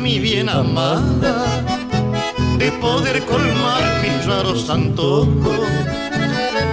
Mi 0.03 0.19
bien 0.19 0.49
amada, 0.49 1.63
de 2.57 2.69
poder 2.73 3.23
colmar 3.23 3.81
mis 4.01 4.25
raros 4.25 4.69
antojos. 4.69 5.65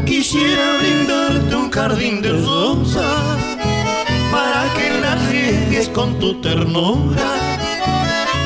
Quisiera 0.04 0.78
brindarte 0.80 1.54
un 1.54 1.70
jardín 1.70 2.22
de 2.22 2.32
rosas 2.32 3.38
para 4.32 4.66
que 4.75 5.00
las 5.00 5.28
riegues 5.30 5.88
con 5.90 6.18
tu 6.18 6.40
ternura 6.40 7.30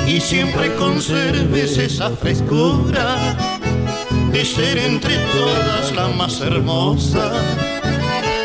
y 0.06 0.20
siempre 0.20 0.74
conserves 0.74 1.78
esa 1.78 2.10
frescura 2.10 3.16
de 4.32 4.44
ser 4.44 4.76
entre 4.76 5.16
todas 5.32 5.92
la 5.96 6.08
más 6.08 6.42
hermosa. 6.42 7.32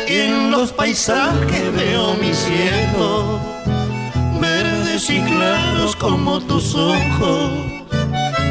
En 0.08 0.50
los 0.50 0.72
paisajes 0.72 1.76
veo 1.76 2.14
mi 2.14 2.32
cielo, 2.32 3.59
y 5.08 5.20
claros 5.22 5.96
como 5.96 6.40
tus 6.40 6.74
ojos. 6.74 7.50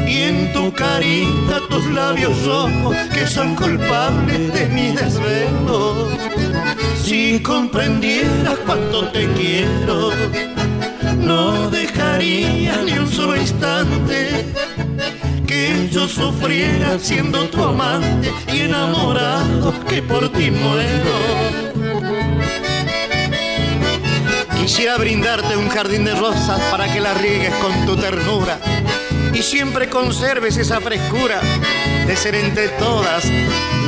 Y 0.08 0.22
en 0.22 0.52
tu 0.52 0.72
carita 0.72 1.60
tus 1.68 1.86
labios 1.86 2.44
rojos 2.44 2.96
que 3.14 3.26
son 3.26 3.54
culpables 3.54 4.52
de 4.52 4.66
mi 4.66 4.90
desvelo. 4.90 6.08
Si 7.00 7.38
comprendieras 7.40 8.58
cuánto 8.66 9.08
te 9.08 9.28
quiero, 9.34 10.10
no 11.18 11.70
dejaría 11.70 12.82
ni 12.82 12.98
un 12.98 13.08
solo 13.08 13.36
instante 13.36 14.46
que 15.46 15.88
yo 15.92 16.08
sufriera 16.08 16.98
siendo 16.98 17.44
tu 17.44 17.62
amante 17.62 18.32
y 18.52 18.62
enamorado 18.62 19.72
que 19.88 20.02
por 20.02 20.28
ti 20.30 20.50
muero. 20.50 21.69
Quisiera 24.60 24.98
brindarte 24.98 25.56
un 25.56 25.68
jardín 25.68 26.04
de 26.04 26.14
rosas 26.14 26.60
para 26.70 26.92
que 26.92 27.00
las 27.00 27.20
riegues 27.20 27.52
con 27.56 27.86
tu 27.86 27.96
ternura 27.96 28.58
y 29.32 29.42
siempre 29.42 29.88
conserves 29.88 30.56
esa 30.58 30.80
frescura 30.80 31.40
de 32.06 32.14
ser 32.14 32.34
entre 32.34 32.68
todas 32.68 33.24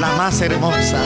la 0.01 0.13
más 0.17 0.41
hermosa. 0.41 1.03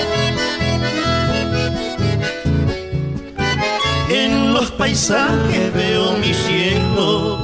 En 4.08 4.54
los 4.54 4.70
paisajes 4.70 5.74
veo 5.74 6.12
mi 6.18 6.32
cielo, 6.32 7.38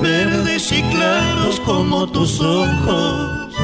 verdes 0.00 0.72
y 0.72 0.82
claros 0.84 1.60
como 1.60 2.10
tus 2.10 2.40
ojos. 2.40 3.54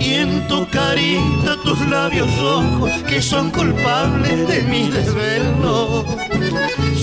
Y 0.00 0.14
en 0.14 0.46
tu 0.48 0.68
carita 0.68 1.56
tus 1.64 1.80
labios 1.88 2.28
rojos 2.38 2.90
que 3.08 3.22
son 3.22 3.50
culpables 3.50 4.48
de 4.48 4.62
mi 4.62 4.90
desvelo. 4.90 6.04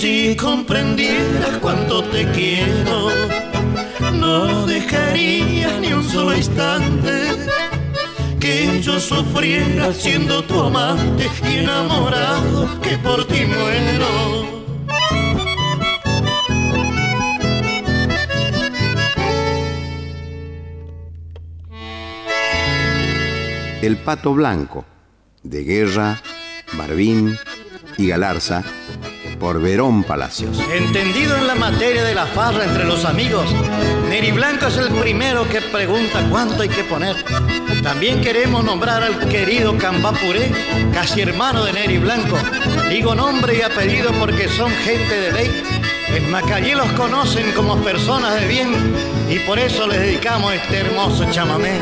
Si 0.04 0.36
comprendieras 0.36 1.60
cuánto 1.62 2.04
te 2.04 2.30
quiero, 2.32 3.08
no 4.12 4.66
dejaría 4.66 5.80
ni 5.80 5.94
un 5.94 6.04
solo 6.04 6.36
instante 6.36 7.30
que 8.38 8.82
yo 8.82 9.00
sufriera 9.00 9.94
siendo 9.94 10.44
tu 10.44 10.60
amante 10.60 11.30
y 11.50 11.60
enamorado 11.60 12.82
que 12.82 12.98
por 12.98 13.26
ti 13.28 13.46
muero. 13.46 14.62
El 23.82 23.96
pato 24.04 24.34
blanco, 24.34 24.84
de 25.44 25.64
Guerra, 25.64 26.22
Barbín 26.74 27.38
y 27.98 28.08
Galarza, 28.08 28.66
por 29.44 29.62
Verón 29.62 30.06
Palacios. 30.06 30.58
Entendido 30.74 31.36
en 31.36 31.48
la 31.48 31.56
materia 31.56 32.02
de 32.06 32.16
la 32.16 32.26
farra 32.28 32.64
entre 32.64 32.86
los 32.86 33.04
amigos, 33.04 33.44
Neri 34.08 34.32
Blanco 34.32 34.68
es 34.68 34.78
el 34.78 34.88
primero 34.88 35.46
que 35.50 35.60
pregunta 35.60 36.26
cuánto 36.30 36.62
hay 36.62 36.70
que 36.70 36.86
poner. 36.86 37.18
También 37.84 38.22
queremos 38.22 38.64
nombrar 38.64 39.04
al 39.04 39.28
querido 39.28 39.78
Cambapuré, 39.78 40.50
casi 40.94 41.20
hermano 41.20 41.66
de 41.66 41.74
Neri 41.74 41.98
Blanco. 41.98 42.38
Digo 42.90 43.16
nombre 43.16 43.58
y 43.58 43.62
apellido 43.64 44.14
porque 44.14 44.48
son 44.48 44.72
gente 44.72 45.20
de 45.20 45.34
ley. 45.34 45.64
En 46.16 46.32
Macallé 46.32 46.76
los 46.76 46.90
conocen 46.94 47.52
como 47.52 47.76
personas 47.84 48.40
de 48.40 48.48
bien 48.48 48.70
y 49.30 49.40
por 49.40 49.60
eso 49.60 49.86
les 49.88 50.00
dedicamos 50.00 50.54
este 50.54 50.78
hermoso 50.78 51.30
chamamé. 51.32 51.82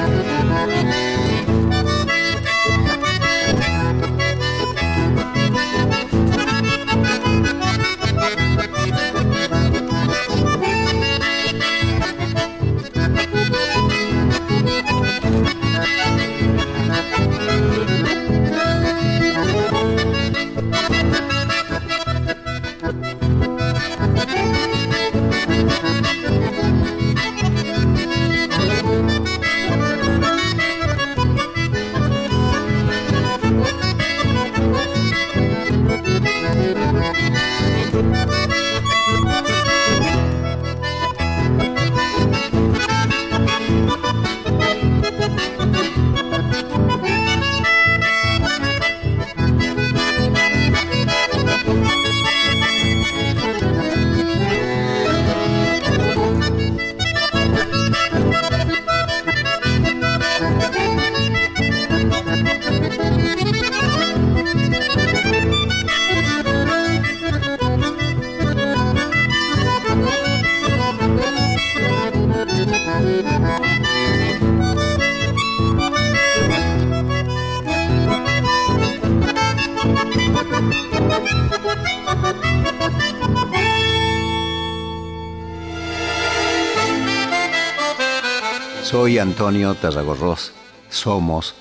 Soy 89.12 89.19
Antonio 89.19 89.76
Tarragorros. 89.76 90.54
Somos 90.88 91.54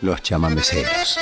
los 0.00 0.22
chamameceros. 0.22 1.18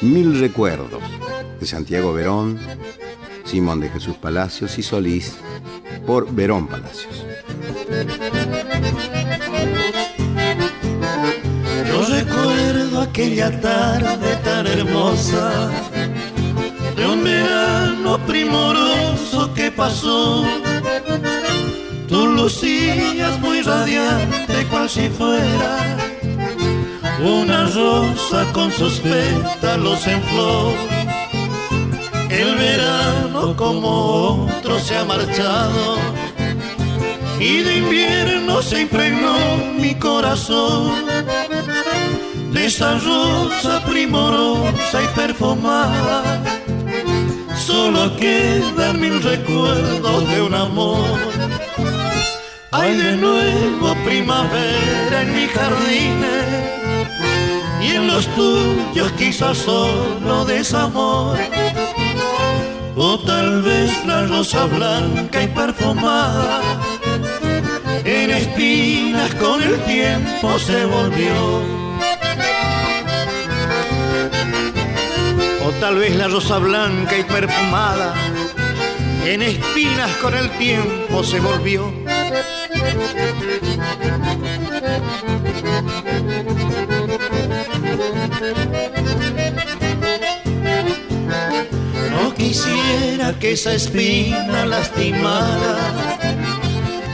Mil 0.00 0.38
recuerdos 0.38 1.02
de 1.58 1.66
Santiago 1.66 2.12
Verón, 2.12 2.60
Simón 3.44 3.80
de 3.80 3.88
Jesús 3.88 4.14
Palacios 4.14 4.78
y 4.78 4.84
Solís 4.84 5.34
por 6.06 6.32
Verón 6.32 6.68
Palacios. 6.68 7.01
Pasó. 19.82 20.44
Tú 22.08 22.26
lucías 22.38 23.34
muy 23.40 23.62
radiante 23.62 24.64
cual 24.70 24.88
si 24.88 25.08
fuera 25.08 25.72
una 27.18 27.66
rosa 27.66 28.40
con 28.52 28.70
sus 28.70 29.00
pétalos 29.00 30.06
en 30.06 30.22
flor. 30.22 30.74
El 32.30 32.54
verano 32.54 33.56
como 33.56 34.46
otro 34.46 34.78
se 34.78 34.96
ha 34.96 35.04
marchado 35.04 35.96
y 37.40 37.52
de 37.66 37.78
invierno 37.78 38.62
se 38.62 38.82
impregnó 38.82 39.36
mi 39.82 39.94
corazón 39.96 40.92
de 42.52 42.66
esa 42.66 42.98
rosa 43.00 43.82
primorosa 43.84 44.96
y 45.06 45.08
perfumada. 45.20 46.61
Solo 47.66 48.16
quedan 48.16 49.00
mil 49.00 49.22
recuerdos 49.22 50.28
de 50.28 50.42
un 50.42 50.52
amor. 50.52 51.16
Hay 52.72 52.96
de 52.96 53.16
nuevo 53.16 53.94
primavera 54.04 55.22
en 55.22 55.32
mi 55.32 55.46
jardín 55.46 56.24
y 57.80 57.86
en 57.92 58.08
los 58.08 58.26
tuyos 58.34 59.12
quizás 59.12 59.58
solo 59.58 60.44
desamor. 60.44 61.38
O 62.96 63.16
tal 63.20 63.62
vez 63.62 63.90
la 64.06 64.26
rosa 64.26 64.64
blanca 64.66 65.44
y 65.44 65.46
perfumada 65.46 66.60
en 68.04 68.30
espinas 68.30 69.32
con 69.36 69.62
el 69.62 69.78
tiempo 69.84 70.58
se 70.58 70.84
volvió. 70.84 71.91
Tal 75.82 75.96
vez 75.96 76.14
la 76.14 76.28
rosa 76.28 76.58
blanca 76.58 77.18
y 77.18 77.24
perfumada 77.24 78.14
en 79.26 79.42
espinas 79.42 80.16
con 80.18 80.32
el 80.32 80.48
tiempo 80.50 81.24
se 81.24 81.40
volvió. 81.40 81.92
No 92.12 92.32
quisiera 92.36 93.36
que 93.40 93.50
esa 93.50 93.72
espina 93.74 94.64
lastimara 94.64 95.78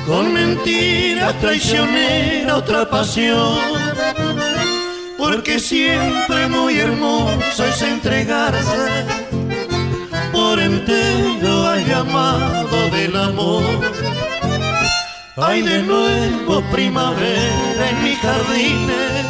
con 0.06 0.34
mentira 0.34 1.32
traicionera 1.40 2.56
otra 2.56 2.90
pasión. 2.90 3.77
Porque 5.30 5.60
siempre 5.60 6.48
muy 6.48 6.78
hermoso 6.78 7.62
es 7.66 7.82
entregarse 7.82 9.04
por 10.32 10.58
entero 10.58 11.66
al 11.66 11.86
llamado 11.86 12.88
del 12.90 13.14
amor. 13.14 13.62
Hay 15.36 15.60
de 15.60 15.82
nuevo 15.82 16.62
primavera 16.72 17.90
en 17.90 18.04
mis 18.04 18.18
jardines 18.20 19.26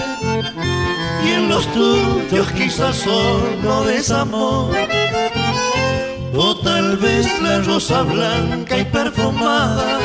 y 1.25 1.31
en 1.33 1.49
los 1.49 1.67
tuyos 1.73 2.47
quizás 2.53 2.95
solo 2.95 3.83
desamor. 3.83 4.73
O 6.33 6.57
tal 6.61 6.97
vez 6.99 7.27
la 7.43 7.59
rosa 7.63 8.03
blanca 8.03 8.79
y 8.79 8.85
perfumada 8.85 9.99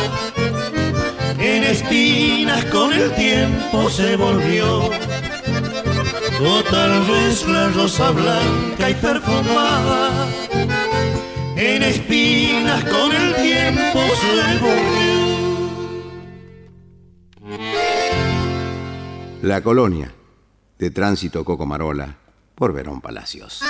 en 1.37 1.63
espinas 1.65 2.65
con 2.65 2.91
el 2.93 3.11
tiempo 3.13 3.89
se 3.91 4.15
volvió. 4.15 4.89
O 6.41 6.63
tal 6.63 7.03
vez 7.05 7.47
la 7.47 7.69
rosa 7.69 8.11
blanca 8.11 8.89
y 8.89 8.93
perfumada 8.95 10.27
en 11.55 11.83
espinas 11.83 12.83
con 12.85 13.11
el 13.11 13.35
tiempo 13.35 13.99
se 14.21 14.57
volvió. 14.59 15.23
La 19.41 19.61
colonia 19.61 20.13
de 20.79 20.91
tránsito 20.91 21.45
Cocomarola 21.45 22.17
por 22.55 22.73
Verón 22.73 23.01
Palacios. 23.01 23.61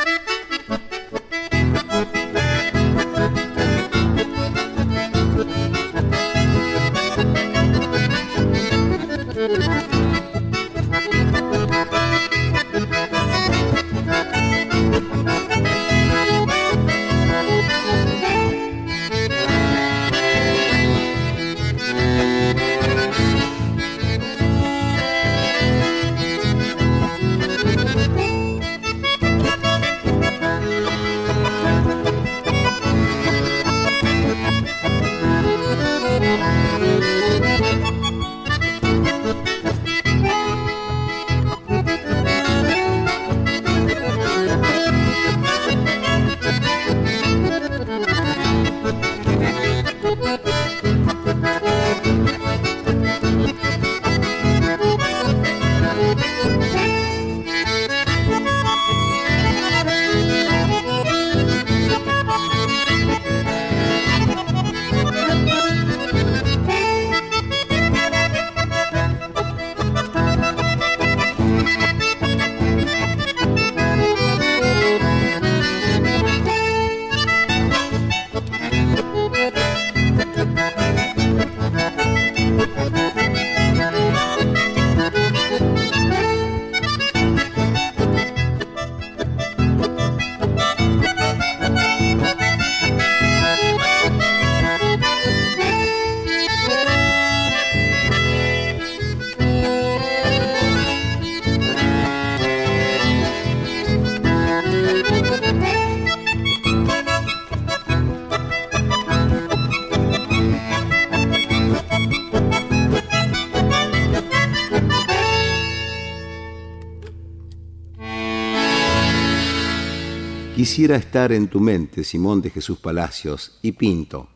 Quisiera 120.74 120.96
estar 120.96 121.32
en 121.32 121.50
tu 121.50 121.60
mente, 121.60 122.04
Simón 122.04 122.42
de 122.42 122.50
Jesús 122.50 122.80
Palacios 122.80 123.60
y 123.62 123.74
Pinto, 123.74 124.28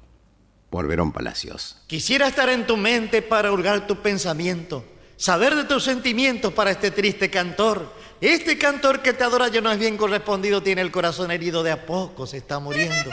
por 0.70 0.86
Verón 0.86 1.12
Palacios. 1.12 1.78
Quisiera 1.88 2.28
estar 2.28 2.48
en 2.50 2.68
tu 2.68 2.78
mente 2.78 3.24
para 3.24 3.52
hurgar 3.52 3.88
tu 3.88 4.04
pensamiento, 4.04 4.86
saber 5.16 5.56
de 5.56 5.64
tus 5.64 5.84
sentimientos 5.84 6.54
para 6.54 6.70
este 6.70 6.92
triste 6.92 7.32
cantor. 7.32 7.92
Este 8.22 8.56
cantor 8.60 9.02
que 9.02 9.14
te 9.14 9.24
adora 9.24 9.48
ya 9.48 9.62
no 9.62 9.72
es 9.72 9.80
bien 9.80 9.98
correspondido, 9.98 10.62
tiene 10.62 10.82
el 10.82 10.92
corazón 10.92 11.32
herido 11.32 11.64
de 11.64 11.72
a 11.72 11.88
poco, 11.88 12.28
se 12.28 12.38
está 12.38 12.60
muriendo. 12.60 13.10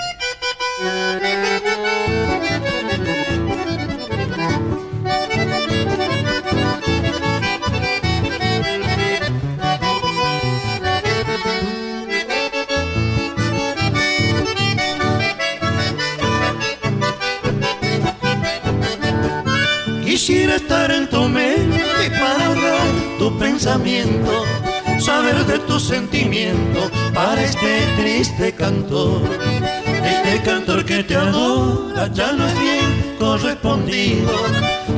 Quisiera 20.27 20.57
estar 20.57 20.91
en 20.91 21.07
tu 21.11 21.29
mente 21.29 22.11
para 22.19 22.55
dar 22.55 23.19
tu 23.19 23.39
pensamiento, 23.39 24.33
saber 24.99 25.45
de 25.45 25.59
tu 25.59 25.79
sentimiento 25.79 26.91
para 27.13 27.43
este 27.43 27.83
triste 27.99 28.53
cantor. 28.53 29.21
Este 30.03 30.41
cantor 30.43 30.83
que 30.87 31.05
te 31.05 31.15
adora 31.15 32.11
ya 32.11 32.33
no 32.33 32.47
es 32.47 32.59
bien 32.59 33.17
correspondido, 33.19 34.33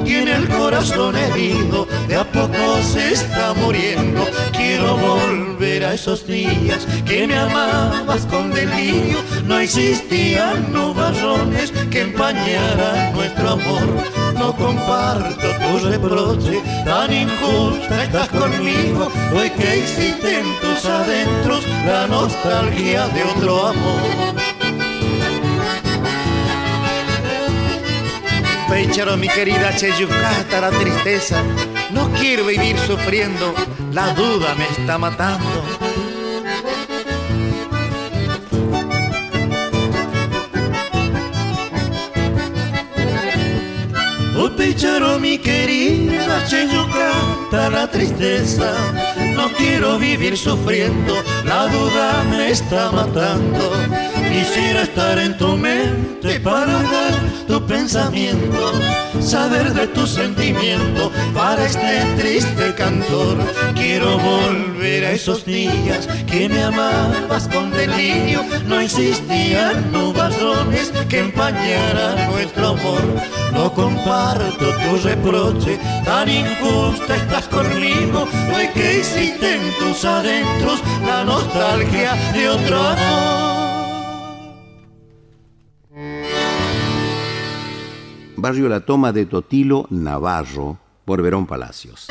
tiene 0.05 0.33
el 0.33 0.49
corazón 0.49 1.17
herido, 1.17 1.89
de 2.07 2.15
a 2.15 2.25
poco 2.31 2.81
se 2.85 3.15
está 3.15 3.53
muriendo. 3.55 4.25
Quiero 4.53 4.97
volver 4.97 5.87
a 5.87 5.95
esos 5.95 6.25
días 6.25 6.87
que 7.05 7.27
me 7.27 7.37
amabas 7.37 8.25
con 8.27 8.53
delirio, 8.53 9.19
no 9.45 9.59
existían 9.59 10.73
nubarrones 10.73 11.73
que 11.91 12.03
empañaran 12.03 13.13
nuestro 13.13 13.51
amor 13.51 14.26
no 14.39 14.55
comparto 14.55 15.47
tu 15.59 15.89
reproche, 15.89 16.63
tan 16.85 17.13
injusta 17.13 18.05
estás 18.05 18.29
conmigo, 18.29 19.11
hoy 19.35 19.51
que 19.51 19.79
existe 19.81 20.41
en 20.41 20.47
tus 20.61 20.85
adentros 20.85 21.67
la 21.87 22.07
nostalgia 22.07 23.09
de 23.09 23.23
otro 23.25 23.69
amor. 23.69 24.37
Pechero, 28.69 29.17
mi 29.17 29.29
querida 29.29 29.75
Cheyucata, 29.77 30.61
la 30.61 30.71
tristeza, 30.71 31.43
no 31.93 32.11
quiero 32.13 32.47
vivir 32.47 32.79
sufriendo, 32.79 33.55
la 33.93 34.13
duda 34.15 34.55
me 34.57 34.65
está 34.65 34.99
matando. 34.99 36.06
Picharo 44.55 45.19
mi 45.19 45.39
querida 45.39 46.27
noche 46.27 46.69
yo 46.73 46.87
canta 46.89 47.69
la 47.71 47.91
tristeza. 47.91 48.73
No 49.35 49.49
quiero 49.53 49.99
vivir 49.99 50.37
sufriendo, 50.37 51.15
la 51.45 51.67
duda 51.67 52.25
me 52.31 52.51
está 52.51 52.93
matando. 52.93 53.71
Quisiera 54.37 54.83
estar 54.83 55.19
en 55.19 55.35
tu 55.39 55.57
mente 55.57 56.39
para 56.41 56.67
dar 56.67 57.15
tu 57.49 57.67
pensamiento, 57.67 58.71
saber 59.19 59.73
de 59.73 59.87
tu 59.87 60.07
sentimiento 60.07 61.11
para 61.33 61.65
este 61.65 62.05
triste 62.19 62.75
cantor. 62.75 63.39
Quiero 63.75 64.19
volver 64.19 65.07
a 65.07 65.13
esos 65.13 65.47
días 65.47 66.07
que 66.31 66.51
me 66.51 66.65
amabas 66.65 67.49
con 67.49 67.71
delirio. 67.71 68.45
No 68.67 68.79
existían 68.79 69.91
nubarrones 69.91 70.93
que 71.09 71.21
empañaran 71.21 72.31
nuestro 72.31 72.69
amor. 72.77 73.01
No 73.55 73.73
comparto 73.73 74.67
tu 74.85 74.99
reproche, 75.03 75.79
tan 76.05 76.29
injusta 76.29 77.17
estás 77.17 77.49
conmigo. 77.49 78.29
Hay 78.55 78.69
que 78.75 78.99
hiciste 78.99 79.55
en 79.55 79.63
tus 79.79 80.05
adentros 80.05 80.83
la 81.07 81.25
nostalgia 81.25 82.13
de 82.35 82.51
otro 82.51 82.77
amor. 82.79 83.66
Barrio 88.47 88.69
La 88.69 88.79
Toma 88.79 89.11
de 89.11 89.27
Totilo, 89.27 89.89
Navarro, 89.91 90.79
por 91.05 91.21
Verón 91.21 91.49
Palacios. 91.49 92.07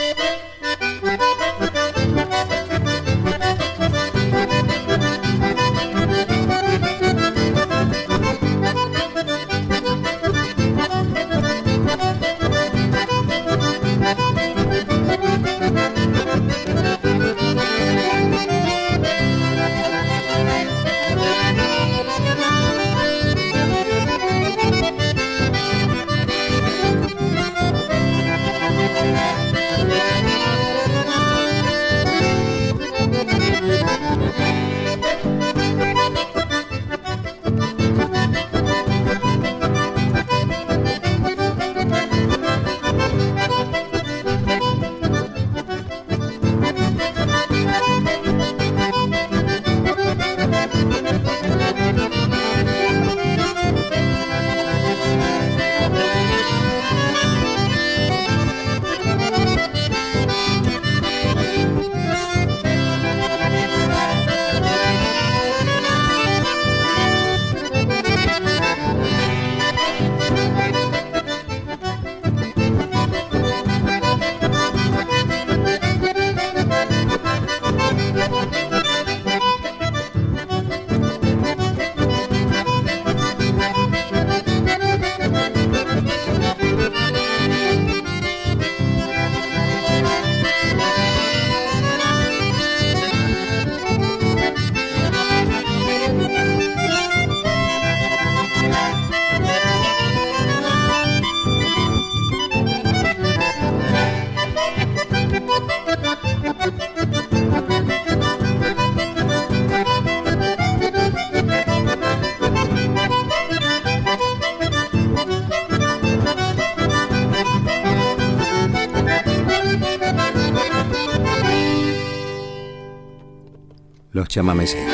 Chamameseros. 124.36 124.94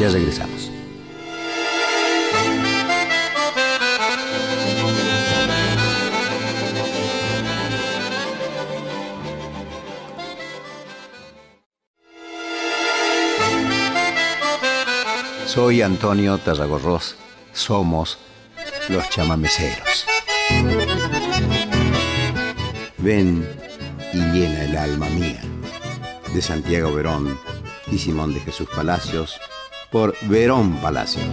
Ya 0.00 0.08
regresamos. 0.08 0.70
Soy 15.44 15.82
Antonio 15.82 16.38
Tarragorros. 16.38 17.16
Somos 17.52 18.16
los 18.88 19.10
chamameceros. 19.10 20.06
Ven 22.96 23.46
y 24.14 24.16
llena 24.16 24.64
el 24.64 24.76
alma 24.78 25.06
mía. 25.10 25.42
De 26.32 26.40
Santiago 26.40 26.94
Verón 26.94 27.51
y 27.92 27.98
Simón 27.98 28.32
de 28.32 28.40
Jesús 28.40 28.68
Palacios 28.74 29.38
por 29.90 30.16
Verón 30.22 30.76
Palacios. 30.80 31.24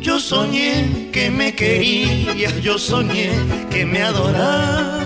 Yo 0.00 0.18
soñé 0.18 1.10
que 1.12 1.30
me 1.30 1.54
querías, 1.54 2.60
yo 2.60 2.78
soñé 2.78 3.30
que 3.70 3.86
me 3.86 4.02
adoraba, 4.02 4.98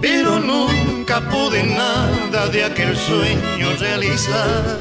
pero 0.00 0.40
nunca 0.40 1.20
pude 1.28 1.64
nada 1.64 2.48
de 2.48 2.64
aquel 2.64 2.96
sueño 2.96 3.76
realizar. 3.78 4.78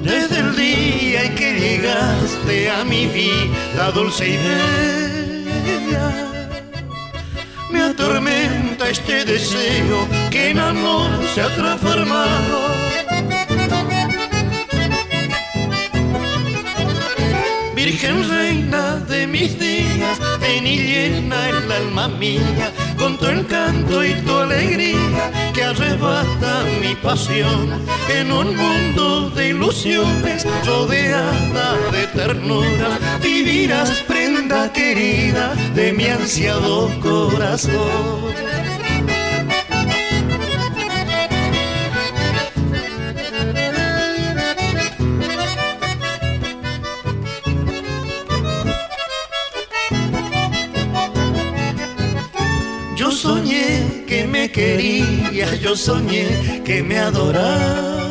Desde 0.00 0.38
el 0.38 0.56
día 0.56 1.24
en 1.24 1.34
que 1.34 1.52
llegaste 1.52 2.70
a 2.70 2.84
mi 2.84 3.06
vida 3.06 3.90
dulce 3.92 4.28
y 4.28 4.36
bella 4.36 5.42
atormenta 7.82 8.88
este 8.88 9.24
deseo 9.24 10.06
que 10.32 10.50
en 10.50 10.58
amor 10.58 11.10
se 11.34 11.42
ha 11.42 11.54
transformado. 11.54 12.58
Virgen 17.76 18.28
reina 18.30 18.96
de 19.08 19.26
mis 19.26 19.58
días, 19.58 20.18
ven 20.40 20.66
y 20.66 20.78
llena 20.78 21.48
el 21.50 21.70
alma 21.70 22.08
mía 22.08 22.72
con 22.98 23.18
tu 23.18 23.26
encanto 23.26 24.02
y 24.02 24.14
tu 24.22 24.38
alegría 24.38 25.30
que 25.52 25.64
arrebata 25.64 26.64
mi 26.80 26.94
pasión 26.94 27.68
en 28.08 28.32
un 28.32 28.56
mundo 28.56 29.28
de 29.30 29.48
ilusiones 29.48 30.46
rodeada 30.64 31.76
de 31.90 32.06
ternura 32.06 32.90
vivirás 33.20 33.90
prenda 34.08 34.72
querida 34.72 35.54
de 35.74 35.92
mi 35.92 36.06
ansiado 36.06 36.88
corazón 37.00 38.32
yo 55.62 55.76
soñé 55.76 56.62
que 56.64 56.82
me 56.82 56.98
adoraba. 56.98 58.02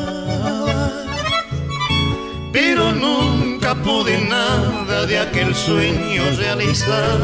Pero 2.51 2.91
nunca 2.91 3.75
pude 3.75 4.19
nada 4.21 5.05
de 5.05 5.19
aquel 5.19 5.55
sueño 5.55 6.23
realizar. 6.37 7.19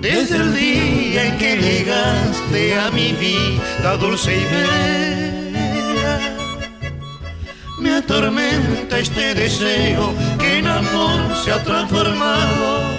Desde 0.00 0.36
el 0.36 0.54
día 0.54 1.26
en 1.26 1.38
que 1.38 1.56
llegaste 1.56 2.78
a 2.78 2.90
mi 2.90 3.12
vida 3.12 3.96
dulce 3.98 4.36
y 4.36 4.44
bella, 4.54 6.20
me 7.80 7.94
atormenta 7.96 8.98
este 8.98 9.34
deseo 9.34 10.14
que 10.38 10.58
en 10.58 10.66
amor 10.68 11.20
se 11.42 11.52
ha 11.52 11.62
transformado 11.62 12.93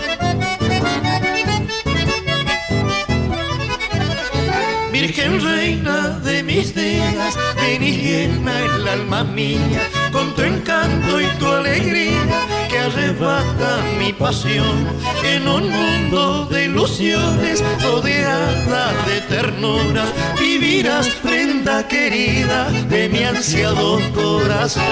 Ven 5.26 5.42
reina 5.42 6.20
de 6.20 6.44
mis 6.44 6.76
días, 6.76 7.36
ven 7.56 7.82
y 7.82 7.94
llena 7.94 8.60
el 8.60 8.88
alma 8.88 9.24
mía 9.24 9.90
con 10.12 10.36
tu 10.36 10.44
encanto 10.44 11.20
y 11.20 11.26
tu 11.40 11.48
alegría 11.48 12.46
que 12.70 12.78
arrebata 12.78 13.84
mi 13.98 14.14
pasión 14.14 14.86
en 15.24 15.48
un 15.48 15.68
mundo 15.72 16.46
de 16.46 16.66
ilusiones 16.66 17.64
rodeada 17.82 18.94
de 19.08 19.22
ternuras 19.22 20.14
vivirás 20.40 21.08
prenda 21.24 21.88
querida 21.88 22.70
de 22.88 23.10
mi 23.10 23.24
ansiado 23.24 24.00
corazón. 24.14 24.84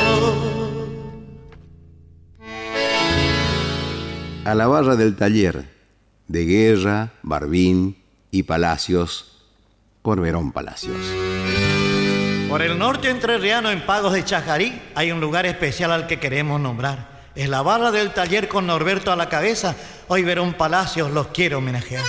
A 4.45 4.55
la 4.55 4.65
barra 4.65 4.95
del 4.95 5.15
taller 5.15 5.69
de 6.27 6.45
Guerra, 6.45 7.13
Barbín 7.21 7.97
y 8.31 8.41
Palacios 8.41 9.32
por 10.03 10.21
Verón 10.21 10.51
Palacios. 10.51 10.97
Por 12.49 12.61
el 12.61 12.77
norte 12.77 13.09
entrerriano 13.09 13.71
en 13.71 13.81
Pagos 13.81 14.13
de 14.13 14.23
Chajarí 14.23 14.79
hay 14.93 15.11
un 15.11 15.19
lugar 15.19 15.47
especial 15.47 15.91
al 15.91 16.05
que 16.05 16.19
queremos 16.19 16.61
nombrar. 16.61 17.23
Es 17.33 17.49
la 17.49 17.63
barra 17.63 17.89
del 17.89 18.13
taller 18.13 18.47
con 18.47 18.67
Norberto 18.67 19.11
a 19.11 19.15
la 19.15 19.29
cabeza. 19.29 19.75
Hoy 20.09 20.21
Verón 20.21 20.53
Palacios 20.53 21.09
los 21.09 21.27
quiero 21.27 21.57
homenajear. 21.57 22.03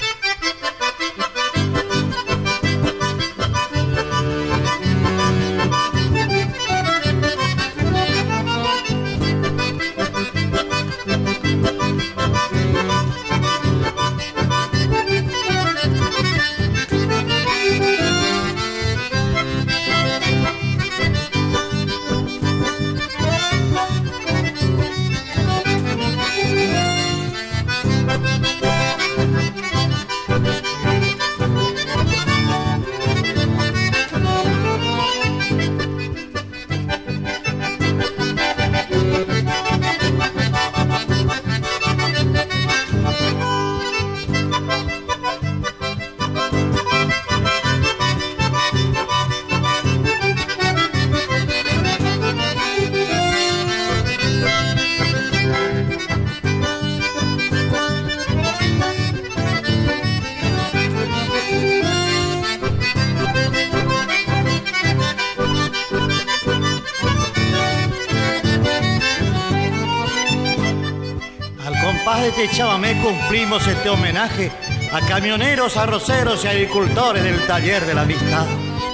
Me 72.78 73.00
cumplimos 73.00 73.64
este 73.66 73.88
homenaje 73.88 74.50
a 74.92 75.00
camioneros, 75.06 75.76
arroceros 75.76 76.44
y 76.44 76.48
agricultores 76.48 77.22
del 77.22 77.40
taller 77.46 77.86
de 77.86 77.94
la 77.94 78.02
amistad. 78.02 78.44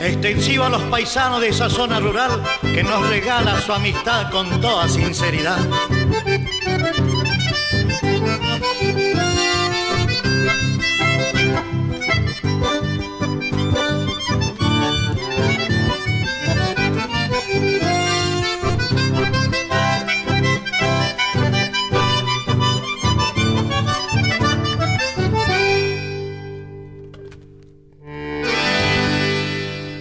Extensivo 0.03 0.65
a 0.65 0.69
los 0.69 0.83
paisanos 0.83 1.41
de 1.41 1.49
esa 1.49 1.71
zona 1.71 2.01
rural 2.01 2.43
que 2.61 2.83
nos 2.83 3.09
regala 3.09 3.59
su 3.61 3.73
amistad 3.73 4.31
con 4.31 4.61
toda 4.61 4.89
sinceridad. 4.89 5.59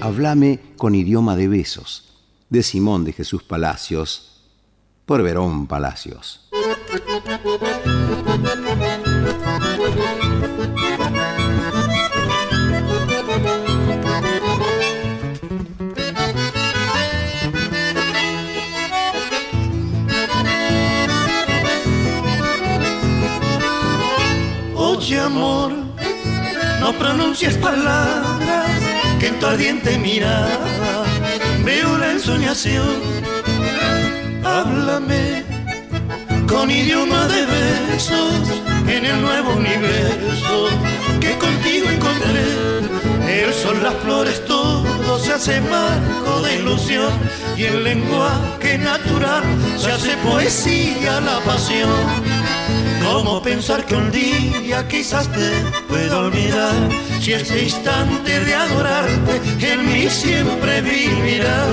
Hablame 0.09 0.59
con 0.75 0.95
idioma 0.95 1.35
de 1.35 1.47
besos, 1.47 2.15
de 2.49 2.63
Simón 2.63 3.05
de 3.05 3.13
Jesús 3.13 3.43
Palacios, 3.43 4.41
por 5.05 5.21
Verón 5.21 5.67
Palacios. 5.67 6.49
Oye 24.75 25.19
amor, 25.19 25.71
no 26.79 26.93
pronuncies 26.97 27.55
palabras 27.57 28.48
que 29.19 29.27
en 29.27 29.39
tu 29.39 29.45
ardiente 29.45 29.97
mirada 29.97 31.03
veo 31.65 31.97
la 31.97 32.11
ensoñación. 32.11 32.95
Háblame 34.43 35.43
con 36.47 36.71
idioma 36.71 37.27
de 37.27 37.45
besos 37.45 38.61
en 38.87 39.05
el 39.05 39.21
nuevo 39.21 39.51
universo 39.51 40.69
que 41.19 41.37
contigo 41.37 41.89
encontré. 41.89 42.47
El 43.27 43.53
sol, 43.53 43.77
las 43.83 43.93
flores, 43.95 44.43
todo 44.45 45.19
se 45.19 45.33
hace 45.33 45.61
marco 45.61 46.41
de 46.41 46.55
ilusión 46.55 47.11
y 47.57 47.63
el 47.63 47.83
lenguaje 47.83 48.77
natural 48.77 49.43
se 49.77 49.91
hace 49.91 50.17
poesía 50.17 51.19
la 51.21 51.39
pasión. 51.41 52.48
¿Cómo 53.11 53.41
pensar 53.41 53.83
que 53.87 53.95
un 53.95 54.11
día 54.11 54.87
quizás 54.87 55.27
te 55.31 55.49
pueda 55.87 56.19
olvidar? 56.19 56.75
Si 57.19 57.33
este 57.33 57.63
instante 57.63 58.39
de 58.39 58.53
adorarte 58.53 59.41
en 59.73 59.85
mí 59.87 60.07
siempre 60.09 60.81
vivirá. 60.81 61.65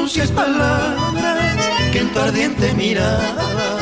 No 0.00 0.06
pronuncies 0.06 0.30
palabras 0.30 1.68
que 1.92 1.98
en 1.98 2.12
tu 2.12 2.18
ardiente 2.20 2.72
mirada 2.72 3.78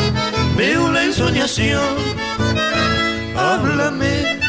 veo 0.57 0.91
la 0.91 1.05
ensoñación. 1.05 1.95
Háblame 3.37 4.41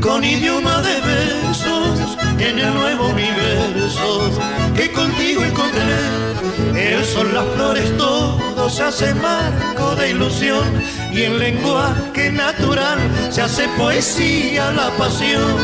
con 0.00 0.24
idioma 0.24 0.80
de 0.80 0.94
besos 1.00 2.16
en 2.38 2.58
el 2.58 2.74
nuevo 2.74 3.08
universo 3.08 4.30
que 4.74 4.90
contigo 4.92 5.44
encontré. 5.44 5.98
El 6.74 7.04
sol, 7.04 7.28
las 7.34 7.46
flores, 7.54 7.96
todo 7.98 8.70
se 8.70 8.82
hace 8.82 9.14
marco 9.14 9.94
de 9.96 10.10
ilusión 10.10 10.64
y 11.12 11.24
en 11.24 11.38
lenguaje 11.38 12.32
natural 12.32 12.98
se 13.30 13.42
hace 13.42 13.68
poesía 13.76 14.70
la 14.72 14.90
pasión. 14.96 15.56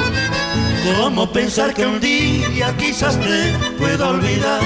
¿Cómo 0.98 1.32
pensar 1.32 1.72
que 1.74 1.86
un 1.86 2.00
día 2.00 2.76
quizás 2.76 3.18
te 3.18 3.54
pueda 3.78 4.10
olvidar? 4.10 4.60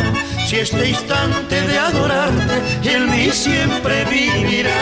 Si 0.50 0.56
este 0.56 0.88
instante 0.88 1.62
de 1.62 1.78
adorarte 1.78 2.92
en 2.92 3.08
mí 3.08 3.30
siempre 3.30 4.04
vivirá. 4.06 4.74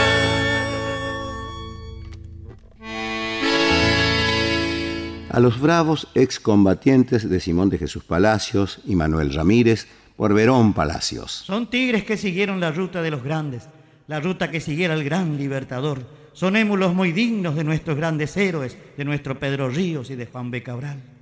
A 5.28 5.40
los 5.40 5.60
bravos 5.60 6.08
excombatientes 6.14 7.28
de 7.28 7.38
Simón 7.38 7.68
de 7.68 7.76
Jesús 7.76 8.02
Palacios 8.02 8.80
y 8.86 8.96
Manuel 8.96 9.34
Ramírez 9.34 9.86
por 10.16 10.32
Verón 10.32 10.72
Palacios. 10.72 11.32
Son 11.32 11.68
tigres 11.68 12.02
que 12.04 12.16
siguieron 12.16 12.60
la 12.60 12.72
ruta 12.72 13.02
de 13.02 13.10
los 13.10 13.22
grandes, 13.22 13.68
la 14.06 14.20
ruta 14.20 14.50
que 14.50 14.62
siguiera 14.62 14.94
el 14.94 15.04
gran 15.04 15.36
libertador. 15.36 16.00
Son 16.32 16.56
émulos 16.56 16.94
muy 16.94 17.12
dignos 17.12 17.56
de 17.56 17.64
nuestros 17.64 17.98
grandes 17.98 18.34
héroes, 18.38 18.78
de 18.96 19.04
nuestro 19.04 19.38
Pedro 19.38 19.68
Ríos 19.68 20.08
y 20.08 20.16
de 20.16 20.24
Juan 20.24 20.50
B. 20.50 20.62
Cabral. 20.62 21.17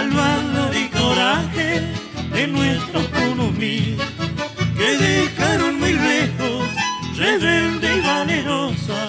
Al 0.00 0.10
valor 0.10 0.74
y 0.74 0.88
coraje 0.88 1.68
de 2.32 2.46
nuestros 2.46 3.04
Punumí, 3.16 3.96
que 4.78 4.90
dejaron 5.08 5.78
muy 5.78 5.92
lejos, 5.92 6.68
rebelde 7.16 7.98
y 7.98 8.00
valerosa, 8.00 9.00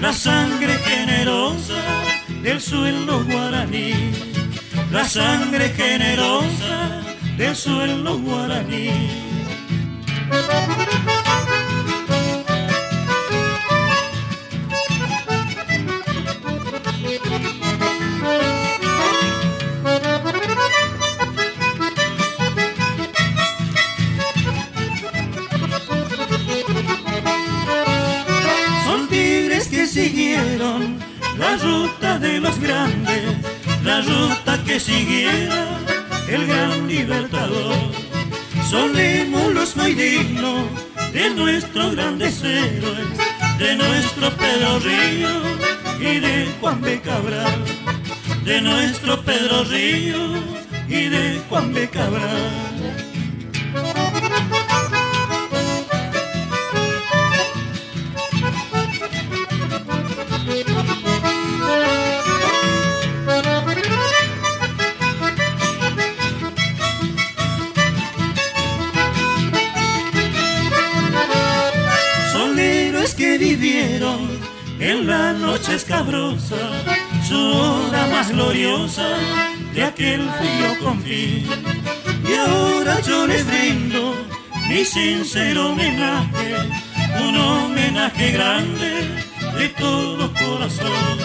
la 0.00 0.12
sangre 0.12 0.74
generosa 0.90 1.82
del 2.42 2.60
suelo 2.60 3.24
guaraní, 3.24 3.92
la 4.90 5.04
sangre 5.04 5.68
generosa 5.68 7.00
del 7.38 7.54
suelo 7.54 8.18
guaraní. 8.18 8.90
Siguieron 29.94 30.98
la 31.38 31.56
ruta 31.56 32.18
de 32.18 32.40
los 32.40 32.58
grandes, 32.58 33.36
la 33.84 34.00
ruta 34.00 34.60
que 34.64 34.80
siguiera 34.80 35.68
el 36.28 36.48
gran 36.48 36.88
libertador. 36.88 37.76
Solemos 38.68 39.54
los 39.54 39.76
muy 39.76 39.94
dignos 39.94 40.64
de 41.12 41.30
nuestros 41.30 41.94
grandes 41.94 42.42
héroes, 42.42 43.06
de 43.60 43.76
nuestro 43.76 44.32
Pedro 44.36 44.80
Río 44.80 45.30
y 46.00 46.18
de 46.18 46.48
Juan 46.60 46.80
B. 46.80 47.00
Cabral, 47.00 47.64
de 48.44 48.60
nuestro 48.62 49.22
Pedro 49.22 49.62
Río 49.62 50.42
y 50.88 51.08
de 51.08 51.40
Juan 51.48 51.72
B. 51.72 51.88
Cabral. 51.88 52.73
Escabrosa, 75.94 76.56
su 77.26 77.38
hora 77.38 78.06
más 78.08 78.30
gloriosa 78.30 79.06
de 79.72 79.84
aquel 79.84 80.28
frío 80.30 80.78
confín. 80.80 81.46
Y 82.28 82.34
ahora 82.34 83.00
yo 83.00 83.26
les 83.26 83.46
brindo 83.46 84.14
mi 84.68 84.84
sincero 84.84 85.70
homenaje, 85.70 86.56
un 87.26 87.36
homenaje 87.36 88.32
grande 88.32 89.08
de 89.56 89.68
todo 89.68 90.32
corazón 90.32 91.18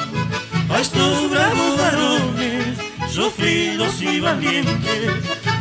a 0.69 0.79
estos 0.79 1.31
bravos 1.31 1.77
varones, 1.77 2.77
sufridos 3.09 4.01
y 4.01 4.19
valientes, 4.19 5.11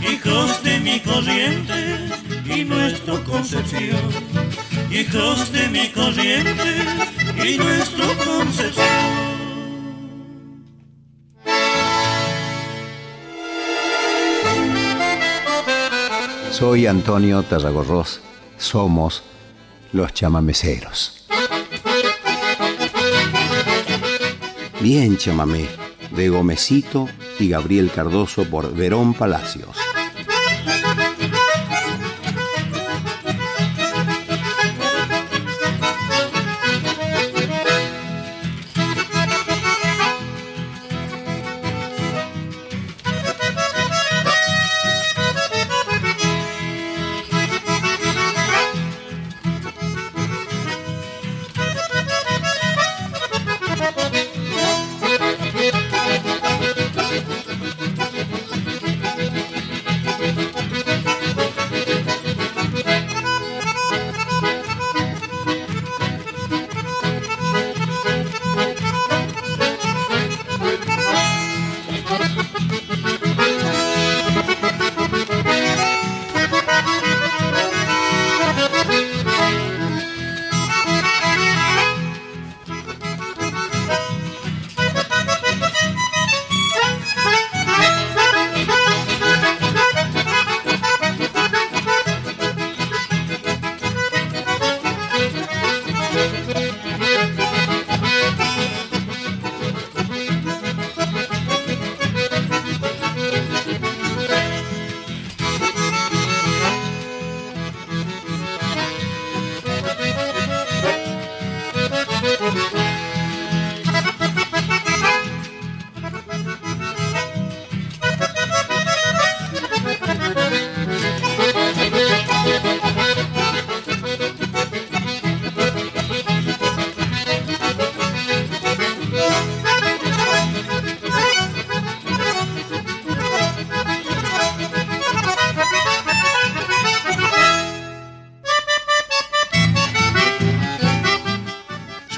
hijos 0.02 0.62
de 0.62 0.80
mi 0.80 1.00
corriente 1.00 2.10
y 2.44 2.64
nuestra 2.64 3.14
concepción, 3.24 4.10
hijos 4.90 5.50
de 5.50 5.68
mi 5.68 5.88
corriente 5.88 7.17
y 7.44 7.58
nuestro 7.58 8.06
Concepción. 8.24 8.86
Soy 16.50 16.86
Antonio 16.86 17.42
Tarragorros. 17.42 18.20
Somos 18.56 19.22
los 19.92 20.12
chamameceros. 20.12 21.28
Bien 24.80 25.16
chamamé, 25.16 25.66
de 26.10 26.28
Gomecito 26.28 27.08
y 27.38 27.48
Gabriel 27.48 27.90
Cardoso 27.94 28.44
por 28.44 28.74
Verón 28.74 29.14
Palacios. 29.14 29.76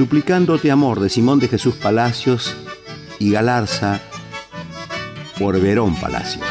Suplicándote 0.00 0.70
amor 0.70 0.98
de 0.98 1.10
Simón 1.10 1.40
de 1.40 1.46
Jesús 1.46 1.74
Palacios 1.74 2.56
y 3.18 3.32
Galarza 3.32 4.00
por 5.38 5.60
Verón 5.60 5.94
Palacios. 5.94 6.48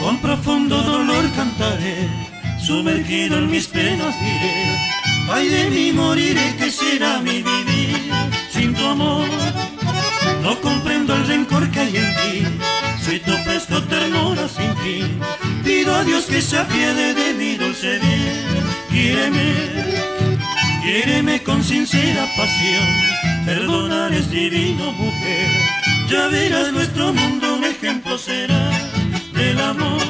Con 0.00 0.20
profundo 0.20 0.80
dolor 0.80 1.24
cantaré, 1.34 2.08
sumergido 2.64 3.38
en 3.38 3.50
mis 3.50 3.66
penas 3.66 4.14
diré, 4.20 4.78
ay 5.32 5.48
de 5.48 5.70
mí 5.70 5.92
moriré, 5.92 6.54
que 6.58 6.70
será 6.70 7.18
mi 7.18 7.42
vivir 7.42 8.12
sin 8.52 8.72
tu 8.72 8.86
amor. 8.86 9.26
No 10.44 10.60
comprendo 10.60 11.16
el 11.16 11.26
rencor 11.26 11.68
que 11.72 11.80
hay 11.80 11.96
en 11.96 12.14
ti 12.14 12.77
soy 13.08 13.20
tu 13.20 13.32
fresco 13.38 13.82
ternura 13.84 14.46
sin 14.48 14.76
fin. 14.76 15.20
Pido 15.64 15.94
a 15.94 16.04
Dios 16.04 16.26
que 16.26 16.42
se 16.42 16.58
apiade 16.58 17.14
de 17.14 17.32
mi 17.34 17.56
dulce 17.56 17.98
bien. 17.98 18.64
Quiéreme, 18.90 19.48
quiéreme 20.82 21.42
con 21.42 21.64
sincera 21.64 22.26
pasión. 22.36 22.88
Perdonar 23.46 24.12
es 24.12 24.30
divino, 24.30 24.92
mujer. 24.92 25.48
Ya 26.10 26.26
verás 26.28 26.70
nuestro 26.72 27.14
mundo 27.14 27.54
un 27.54 27.64
ejemplo 27.64 28.18
será 28.18 28.70
del 29.32 29.58
amor. 29.58 30.02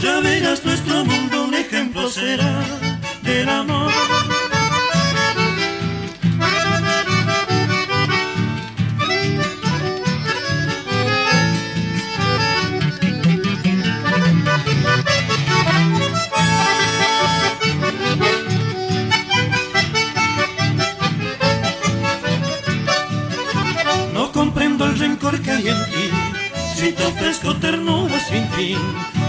Ya 0.00 0.20
verás 0.20 0.64
nuestro 0.64 1.04
mundo 1.04 1.44
un 1.44 1.54
ejemplo 1.54 2.08
será 2.08 2.64
del 3.22 3.48
amor. 3.48 3.92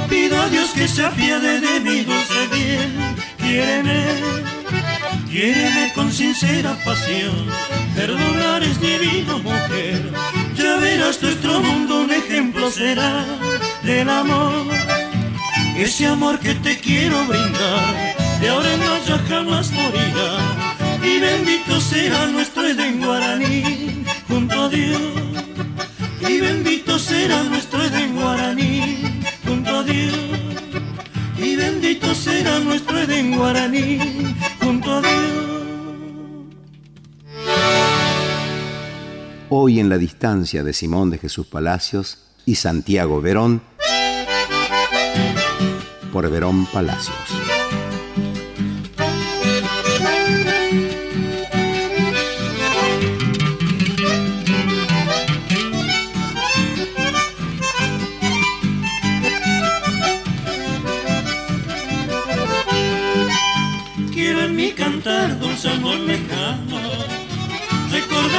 Pido 0.10 0.40
a 0.40 0.48
Dios 0.50 0.70
que 0.72 0.88
se 0.88 1.04
apiade 1.04 1.60
de 1.60 1.80
mi 1.80 2.04
dulce 2.04 2.48
bien. 2.52 3.16
Quiéreme, 3.38 4.06
quiéreme 5.30 5.92
con 5.96 6.12
sincera 6.12 6.78
pasión. 6.86 7.48
Perdonar 7.96 8.62
es 8.62 8.80
divino, 8.80 9.40
mujer. 9.40 10.12
Ya 10.56 10.78
verás 10.78 11.22
nuestro 11.22 11.60
mundo 11.62 12.02
un 12.02 12.12
ejemplo 12.12 12.70
será 12.70 13.26
del 13.82 14.10
amor. 14.10 14.68
Ese 15.76 16.06
amor 16.06 16.40
que 16.40 16.54
te 16.54 16.78
quiero 16.78 17.26
brindar, 17.26 18.16
de 18.40 18.50
ahora 18.50 18.74
en 18.74 18.82
ya 19.08 19.18
jamás 19.28 19.72
morirá. 19.72 20.32
Y 21.04 21.20
bendito 21.20 21.82
será 21.82 22.28
nuestro 22.28 22.68
Edén 22.68 23.02
guaraní 23.02 24.06
junto 24.28 24.62
a 24.62 24.70
Dios. 24.70 25.02
Y 26.22 26.40
bendito 26.40 27.00
será 27.00 27.42
nuestro 27.44 27.84
Edén 27.84 28.13
Y 31.94 31.96
bendito 31.96 32.16
será 32.16 32.60
nuestro 32.60 32.98
Edén 32.98 33.38
guaraní 33.38 34.00
junto 34.60 34.94
a 34.96 35.02
Dios. 35.02 35.12
Hoy 39.50 39.80
en 39.80 39.90
la 39.90 40.00
distancia 40.00 40.64
de 40.64 40.74
Simón 40.74 41.12
de 41.12 41.20
Jesús 41.20 41.46
Palacios 41.46 42.18
y 42.48 42.56
Santiago 42.56 43.22
Verón, 43.22 43.62
por 46.12 46.32
Verón 46.32 46.66
Palacios. 46.66 47.43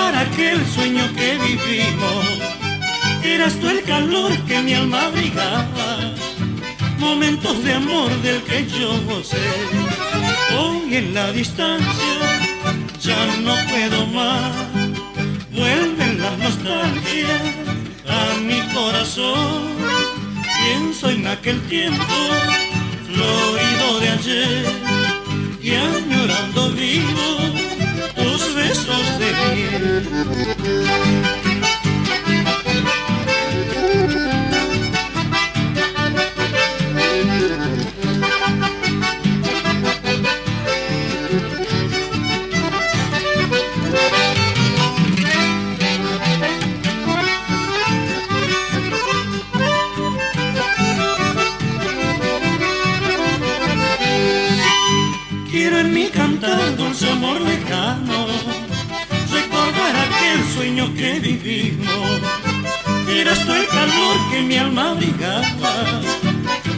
Recordar 0.04 0.16
aquel 0.16 0.66
sueño 0.66 1.04
que 1.14 1.38
vivimos. 1.38 2.24
Eras 3.22 3.54
tú 3.54 3.68
el 3.68 3.82
calor 3.82 4.32
que 4.46 4.60
mi 4.60 4.74
alma 4.74 5.06
abrigaba, 5.06 6.14
momentos 6.98 7.62
de 7.64 7.74
amor 7.74 8.10
del 8.22 8.42
que 8.42 8.66
yo 8.66 9.00
gocé. 9.06 9.36
Hoy 10.58 10.94
en 10.94 11.14
la 11.14 11.32
distancia 11.32 12.14
ya 13.00 13.26
no 13.42 13.54
puedo 13.70 14.06
más, 14.06 14.52
vuelven 15.52 16.20
las 16.20 16.38
nostalgias 16.38 17.42
a 18.08 18.40
mi 18.40 18.60
corazón. 18.74 19.74
Pienso 20.62 21.10
en 21.10 21.26
aquel 21.26 21.60
tiempo 21.62 22.14
florido 23.06 24.00
de 24.00 24.08
ayer 24.08 24.66
y 25.62 25.74
añorando 25.74 26.70
vivo 26.70 27.63
besos 28.68 29.18
de 29.18 29.32
miel. 29.54 31.53
Calor 63.94 64.30
que 64.30 64.40
mi 64.42 64.56
alma 64.56 64.90
abrigaba, 64.90 66.00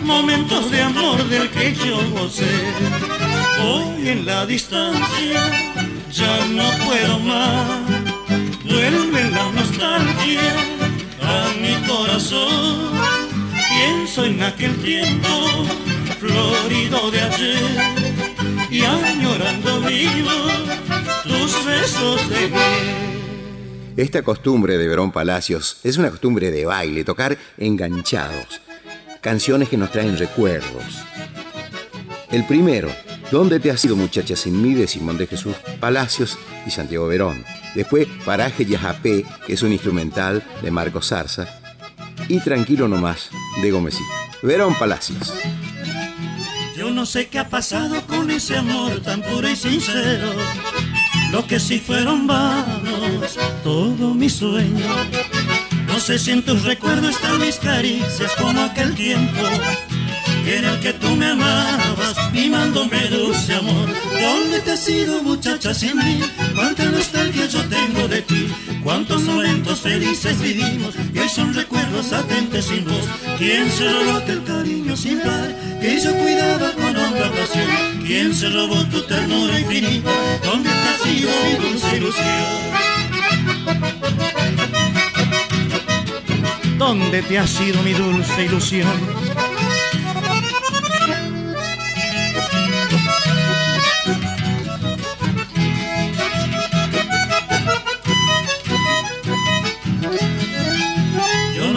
momentos 0.02 0.70
de 0.70 0.82
amor 0.82 1.22
del 1.28 1.50
que 1.50 1.74
yo 1.74 1.98
gocé. 2.10 2.56
Hoy 3.62 4.08
en 4.08 4.26
la 4.26 4.46
distancia 4.46 5.42
ya 6.12 6.46
no 6.46 6.70
puedo 6.84 7.18
más, 7.20 7.80
vuelve 8.64 9.30
la 9.30 9.50
nostalgia 9.52 10.54
a 11.22 11.52
mi 11.60 11.74
corazón. 11.86 12.90
Pienso 13.68 14.24
en 14.24 14.42
aquel 14.42 14.74
tiempo 14.82 15.28
florido 16.20 17.10
de 17.10 17.20
ayer 17.20 17.76
y 18.70 18.80
añorando 18.82 19.80
vivo 19.82 20.38
tus 21.24 21.64
besos 21.64 22.28
de 22.30 22.48
Esta 23.96 24.22
costumbre 24.22 24.78
de 24.78 24.88
Verón 24.88 25.10
Palacios 25.10 25.78
es 25.82 25.96
una 25.96 26.10
costumbre 26.10 26.50
de 26.50 26.66
baile, 26.66 27.04
tocar 27.04 27.38
enganchados, 27.56 28.60
canciones 29.20 29.68
que 29.68 29.76
nos 29.76 29.90
traen 29.90 30.18
recuerdos. 30.18 30.84
El 32.30 32.44
primero, 32.46 32.90
¿Dónde 33.30 33.58
te 33.58 33.72
has 33.72 33.84
ido 33.84 33.96
muchacha 33.96 34.36
sin 34.36 34.62
mí? 34.62 34.74
de 34.74 34.86
Simón 34.86 35.18
de 35.18 35.26
Jesús 35.26 35.56
Palacios 35.80 36.38
y 36.64 36.70
Santiago 36.70 37.08
Verón. 37.08 37.44
Después, 37.74 38.06
Paraje 38.24 38.64
Yajapé, 38.64 39.24
que 39.44 39.54
es 39.54 39.62
un 39.62 39.72
instrumental 39.72 40.44
de 40.62 40.70
Marcos 40.70 41.08
Zarza. 41.08 41.48
Y 42.28 42.38
Tranquilo 42.38 42.86
nomás, 42.86 43.30
de 43.60 43.70
Gómez. 43.72 43.96
Verón 44.42 44.74
Palacios. 44.78 45.34
Yo 46.76 46.92
no 46.92 47.04
sé 47.04 47.26
qué 47.28 47.40
ha 47.40 47.48
pasado 47.48 48.00
con 48.06 48.30
ese 48.30 48.58
amor 48.58 49.00
tan 49.00 49.22
puro 49.22 49.48
y 49.48 49.56
sincero. 49.56 50.30
Lo 51.32 51.46
que 51.48 51.58
sí 51.58 51.80
fueron 51.80 52.28
vanos, 52.28 52.85
todo 53.62 54.14
mi 54.14 54.28
sueño. 54.28 54.86
No 55.86 56.00
sé 56.00 56.18
si 56.18 56.32
en 56.32 56.44
tus 56.44 56.62
recuerdos 56.64 57.10
están 57.10 57.38
mis 57.38 57.56
caricias 57.56 58.32
como 58.38 58.60
aquel 58.62 58.94
tiempo 58.94 59.42
en 60.46 60.64
el 60.64 60.80
que 60.80 60.92
tú 60.92 61.16
me 61.16 61.26
amabas, 61.26 62.32
mimándome 62.32 63.08
dulce 63.08 63.54
amor. 63.54 63.88
¿Dónde 64.20 64.60
te 64.60 64.72
has 64.72 64.88
ido, 64.88 65.22
muchacha, 65.22 65.74
sin 65.74 65.96
mí? 65.96 66.20
Cuánta 66.54 66.84
nostalgia 66.84 67.46
yo 67.46 67.60
tengo 67.64 68.06
de 68.06 68.22
ti, 68.22 68.48
cuántos 68.82 69.22
momentos 69.22 69.80
felices 69.80 70.40
vivimos, 70.40 70.94
y 71.12 71.18
hoy 71.18 71.28
son 71.28 71.52
recuerdos 71.52 72.12
atentes 72.12 72.66
sin 72.66 72.84
voz. 72.84 73.06
¿Quién 73.38 73.70
se 73.70 73.90
robó 73.90 74.18
aquel 74.18 74.44
cariño 74.44 74.96
sin 74.96 75.20
par 75.20 75.54
que 75.80 76.00
yo 76.00 76.14
cuidaba 76.14 76.72
con 76.72 76.96
honra 76.96 77.30
pasión? 77.32 78.04
¿Quién 78.06 78.34
se 78.34 78.48
robó 78.48 78.84
tu 78.86 79.02
ternura 79.02 79.58
infinita? 79.58 80.10
¿Dónde 80.44 80.70
te 80.70 80.88
has 80.88 81.06
ido, 81.06 81.30
mi 81.44 81.68
dulce 81.68 81.96
ilusión? 81.96 82.85
¿Dónde 86.78 87.22
te 87.22 87.38
has 87.38 87.60
ido 87.60 87.82
mi 87.82 87.92
dulce 87.92 88.44
ilusión? 88.44 89.26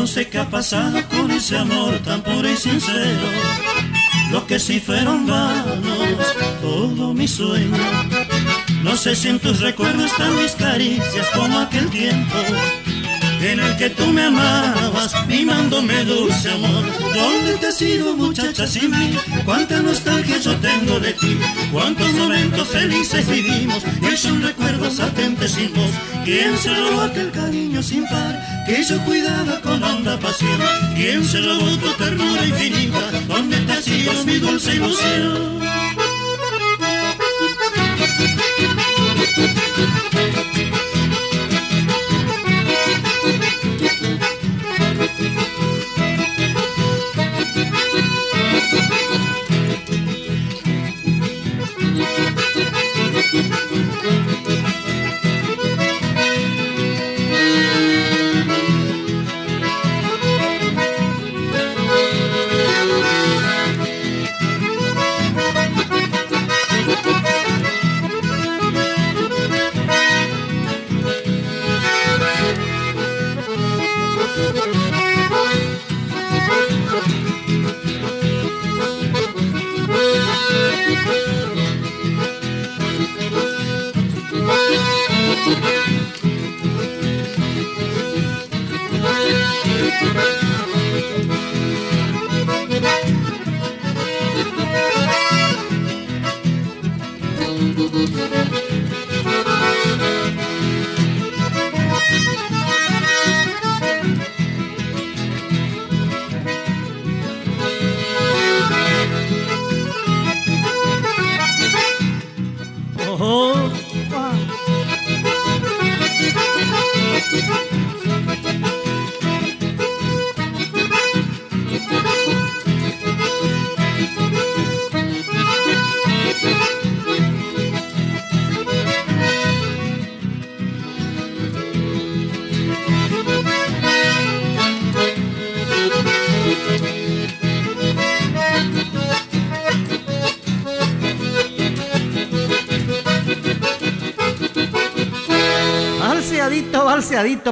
sé 0.09 0.27
qué 0.27 0.39
ha 0.39 0.49
pasado 0.49 0.97
con 1.07 1.29
ese 1.29 1.55
amor 1.55 1.99
tan 1.99 2.21
puro 2.23 2.49
y 2.49 2.57
sincero. 2.57 3.27
Lo 4.31 4.47
que 4.47 4.59
sí 4.59 4.79
fueron 4.79 5.27
vanos, 5.27 6.35
todo 6.61 7.13
mi 7.13 7.27
sueño. 7.27 7.77
No 8.84 8.95
sé 8.95 9.15
si 9.15 9.27
en 9.27 9.39
tus 9.39 9.59
recuerdos 9.59 10.11
están 10.11 10.36
mis 10.36 10.53
caricias 10.53 11.27
como 11.36 11.59
aquel 11.59 11.89
tiempo 11.89 12.36
en 13.41 13.59
el 13.59 13.77
que 13.77 13.89
tú 13.89 14.07
me 14.07 14.23
amabas, 14.23 15.13
mimándome 15.27 16.03
dulce 16.03 16.51
amor. 16.51 16.86
¿Dónde 17.13 17.57
te 17.59 17.67
has 17.67 17.82
ido, 17.82 18.15
muchacha, 18.15 18.67
sin 18.67 18.91
mí? 18.91 19.17
Cuánta 19.45 19.82
nostalgia 19.82 20.38
yo 20.39 20.55
tengo 20.57 20.99
de 20.99 21.13
ti, 21.13 21.38
cuántos 21.71 22.11
momentos 22.13 22.67
felices 22.67 23.27
vivimos, 23.30 23.84
y 24.01 24.17
son 24.17 24.41
recuerdos 24.41 24.99
atentes 24.99 25.51
sin 25.51 25.73
voz. 25.73 25.91
¿Quién 26.25 26.57
se 26.57 26.73
robó 26.73 27.01
aquel 27.01 27.32
cariño 27.32 27.82
sin 27.82 28.03
par 28.07 28.39
que 28.65 28.84
yo 28.84 29.03
cuidaba 29.03 29.59
con 29.61 29.82
honda 29.84 30.19
pasión. 30.19 30.59
¿Quién 30.95 31.25
se 31.25 31.41
robó 31.41 31.75
tu 31.77 31.91
ternura 31.93 32.45
infinita? 32.45 32.99
¿Dónde 33.27 33.57
te 33.61 33.71
hacías 33.71 34.25
mi 34.25 34.38
dulce 34.38 34.75
ilusión? 34.75 35.68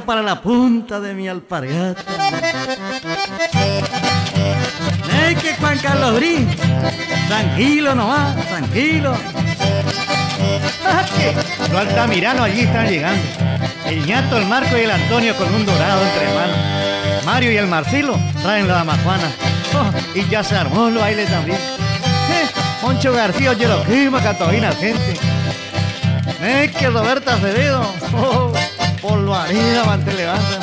Para 0.05 0.21
la 0.21 0.41
punta 0.41 1.01
de 1.01 1.13
mi 1.13 1.27
alpargata. 1.27 2.01
Es 5.27 5.43
que 5.43 5.55
Juan 5.55 5.77
Carlos 5.79 6.15
Brin, 6.15 6.47
tranquilo 7.27 7.93
nomás, 7.93 8.47
tranquilo. 8.47 9.13
Los 11.69 11.81
altamiranos 11.81 12.43
allí 12.43 12.61
están 12.61 12.87
llegando. 12.87 13.21
El 13.85 14.05
ñato, 14.05 14.37
el 14.37 14.45
Marco 14.45 14.77
y 14.77 14.81
el 14.81 14.91
Antonio 14.91 15.35
con 15.35 15.53
un 15.53 15.65
dorado 15.65 16.01
entre 16.01 16.33
manos. 16.33 17.25
Mario 17.25 17.51
y 17.51 17.57
el 17.57 17.67
Marcelo 17.67 18.17
traen 18.41 18.69
la 18.69 18.75
damajuana. 18.75 19.29
Oh, 19.75 20.17
y 20.17 20.25
ya 20.29 20.45
se 20.45 20.55
armó 20.55 20.89
los 20.89 21.01
bailes 21.01 21.29
también. 21.29 21.57
Eh, 21.57 22.47
Moncho 22.81 23.11
García 23.11 23.51
oye 23.51 23.67
lo 23.67 23.83
clima, 23.83 24.23
Catalina 24.23 24.71
gente. 24.71 25.19
Es 26.41 26.71
que 26.71 26.89
Roberta 26.89 27.33
Acevedo. 27.33 27.81
Oh, 28.13 28.46
lo 29.27 29.35
haría, 29.35 29.83
mante 29.83 30.13
levanta. 30.13 30.56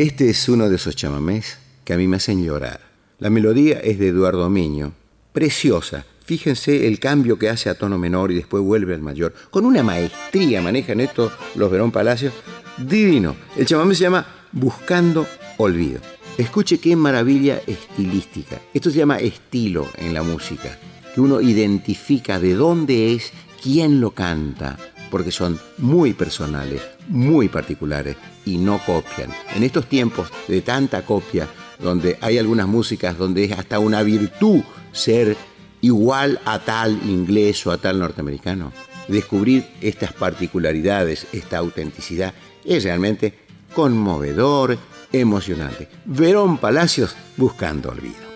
Este 0.00 0.30
es 0.30 0.48
uno 0.48 0.70
de 0.70 0.76
esos 0.76 0.96
chamamés 0.96 1.58
que 1.84 1.92
a 1.92 1.98
mí 1.98 2.08
me 2.08 2.16
hacen 2.16 2.42
llorar. 2.42 2.80
La 3.18 3.28
melodía 3.28 3.80
es 3.80 3.98
de 3.98 4.08
Eduardo 4.08 4.48
Miño, 4.48 4.94
preciosa. 5.34 6.06
Fíjense 6.24 6.86
el 6.86 6.98
cambio 6.98 7.38
que 7.38 7.50
hace 7.50 7.68
a 7.68 7.74
tono 7.74 7.98
menor 7.98 8.32
y 8.32 8.36
después 8.36 8.62
vuelve 8.62 8.94
al 8.94 9.02
mayor. 9.02 9.34
Con 9.50 9.66
una 9.66 9.82
maestría 9.82 10.62
manejan 10.62 11.00
esto 11.00 11.30
los 11.54 11.70
Verón 11.70 11.92
Palacios. 11.92 12.32
Divino. 12.78 13.36
El 13.58 13.66
chamamé 13.66 13.94
se 13.94 14.04
llama 14.04 14.26
Buscando 14.52 15.26
Olvido. 15.58 16.00
Escuche 16.38 16.78
qué 16.78 16.96
maravilla 16.96 17.60
estilística. 17.66 18.58
Esto 18.72 18.88
se 18.90 18.96
llama 18.96 19.18
estilo 19.18 19.86
en 19.98 20.14
la 20.14 20.22
música, 20.22 20.78
que 21.14 21.20
uno 21.20 21.42
identifica 21.42 22.40
de 22.40 22.54
dónde 22.54 23.12
es, 23.12 23.32
quién 23.62 24.00
lo 24.00 24.12
canta, 24.12 24.78
porque 25.10 25.30
son 25.30 25.60
muy 25.76 26.14
personales, 26.14 26.80
muy 27.06 27.50
particulares 27.50 28.16
y 28.44 28.56
no 28.58 28.78
copian. 28.84 29.30
En 29.54 29.62
estos 29.62 29.86
tiempos 29.86 30.30
de 30.48 30.60
tanta 30.62 31.04
copia, 31.04 31.48
donde 31.78 32.18
hay 32.20 32.38
algunas 32.38 32.66
músicas 32.66 33.16
donde 33.16 33.44
es 33.44 33.52
hasta 33.52 33.78
una 33.78 34.02
virtud 34.02 34.60
ser 34.92 35.36
igual 35.80 36.40
a 36.44 36.58
tal 36.58 36.92
inglés 37.04 37.66
o 37.66 37.72
a 37.72 37.78
tal 37.78 37.98
norteamericano, 37.98 38.72
descubrir 39.08 39.66
estas 39.80 40.12
particularidades, 40.12 41.26
esta 41.32 41.58
autenticidad, 41.58 42.34
es 42.64 42.84
realmente 42.84 43.34
conmovedor, 43.74 44.78
emocionante. 45.12 45.88
Verón 46.04 46.58
Palacios 46.58 47.14
buscando 47.36 47.90
olvido. 47.90 48.30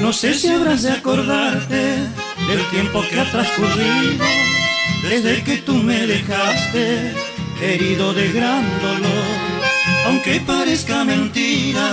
No 0.00 0.12
sé 0.12 0.34
si 0.34 0.48
habrás 0.48 0.82
de 0.82 0.92
acordarte 0.92 1.76
del 1.76 2.70
tiempo 2.70 3.02
que 3.08 3.20
ha 3.20 3.30
transcurrido 3.30 4.24
desde 5.08 5.42
que 5.42 5.58
tú 5.58 5.74
me 5.74 6.06
dejaste 6.06 7.12
herido 7.60 8.12
de 8.12 8.32
gran 8.32 8.64
dolor. 8.80 9.26
Aunque 10.06 10.40
parezca 10.40 11.04
mentira, 11.04 11.88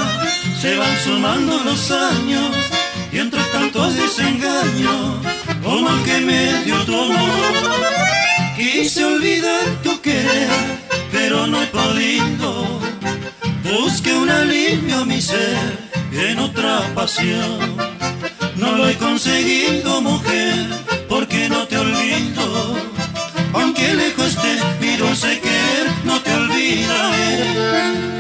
se 0.62 0.78
van 0.78 0.98
sumando 1.04 1.60
los 1.64 1.92
años 1.92 2.56
y 3.12 3.20
entre 3.20 3.42
tantos 3.52 3.96
desengaños, 3.96 5.18
como 5.64 5.90
el 5.90 6.04
que 6.04 6.20
me 6.22 6.64
dio 6.64 6.78
tu 6.86 6.96
amor. 6.96 7.84
Quise 8.56 9.04
olvidar 9.06 9.66
tu 9.84 10.00
querer, 10.02 10.50
pero 11.12 11.48
no 11.48 11.62
he 11.62 11.68
podido. 11.68 12.80
Busque 13.64 14.14
un 14.14 14.30
alivio 14.30 15.00
a 15.00 15.06
mi 15.06 15.22
ser 15.22 15.58
en 16.12 16.40
otra 16.40 16.82
pasión. 16.94 17.76
No 18.56 18.78
lo 18.78 18.88
he 18.88 18.96
conseguido, 18.96 20.02
mujer, 20.02 20.68
porque 21.10 21.50
no 21.50 21.68
te 21.68 21.78
olvido. 21.78 22.93
Aunque 23.54 23.94
lejos 23.94 24.28
estés, 24.28 24.62
miro 24.82 25.16
sé 25.16 25.40
querer, 25.40 25.88
no 26.06 26.22
te 26.22 26.34
olvidaré. 26.34 28.14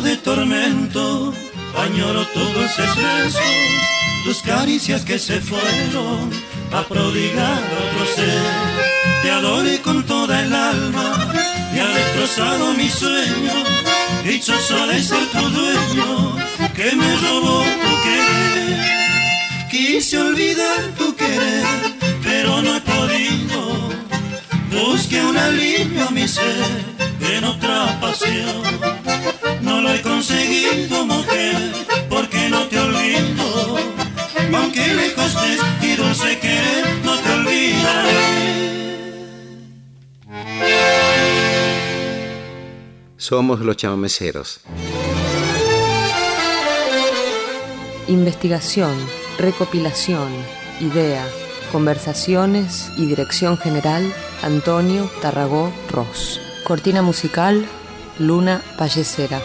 de 0.00 0.16
tormento, 0.16 1.32
añoro 1.78 2.26
todos 2.28 2.78
esos 2.78 2.96
besos, 2.96 3.42
tus 4.24 4.42
caricias 4.42 5.04
que 5.04 5.18
se 5.18 5.40
fueron 5.40 6.30
a 6.72 6.82
prodigar 6.82 7.62
otro 7.84 8.06
ser. 8.14 8.42
Te 9.22 9.30
adoré 9.30 9.80
con 9.80 10.04
toda 10.04 10.42
el 10.42 10.52
alma 10.52 11.32
y 11.74 11.78
ha 11.78 11.88
destrozado 11.88 12.72
mi 12.74 12.88
sueño, 12.88 13.54
dichoso 14.24 14.86
de 14.86 15.02
ser 15.02 15.26
tu 15.26 15.48
dueño, 15.48 16.36
que 16.74 16.96
me 16.96 17.16
robó 17.16 17.62
tu 17.62 18.02
querer. 18.02 18.96
Quise 19.70 20.18
olvidar 20.18 20.80
tu 20.98 21.14
querer, 21.14 21.64
pero 22.22 22.62
no 22.62 22.76
he 22.76 22.80
podido. 22.80 23.90
Busqué 24.70 25.22
un 25.24 25.36
alivio 25.36 26.08
a 26.08 26.10
mi 26.10 26.26
ser 26.28 26.96
en 27.20 27.44
otra 27.44 27.98
pasión 28.00 28.75
he 29.96 30.02
conseguido, 30.02 31.06
mujer, 31.06 31.56
porque 32.08 32.48
no 32.48 32.66
te 32.68 32.78
olvido. 32.78 33.76
Aunque 34.54 34.94
lejos 34.94 35.34
estés 35.34 35.60
y 35.82 35.96
dulce 35.96 36.38
querer, 36.38 36.86
no 37.04 37.18
te 37.18 37.30
olvidaré. 37.32 38.36
Somos 43.16 43.60
los 43.60 43.76
chamameceros. 43.76 44.60
Investigación, 48.08 48.94
recopilación, 49.38 50.30
idea, 50.80 51.26
conversaciones 51.72 52.90
y 52.96 53.06
dirección 53.06 53.58
general, 53.58 54.12
Antonio 54.42 55.10
Tarragó 55.20 55.72
Ross. 55.90 56.40
Cortina 56.64 57.02
musical, 57.02 57.66
Luna 58.18 58.62
Pallecera. 58.78 59.40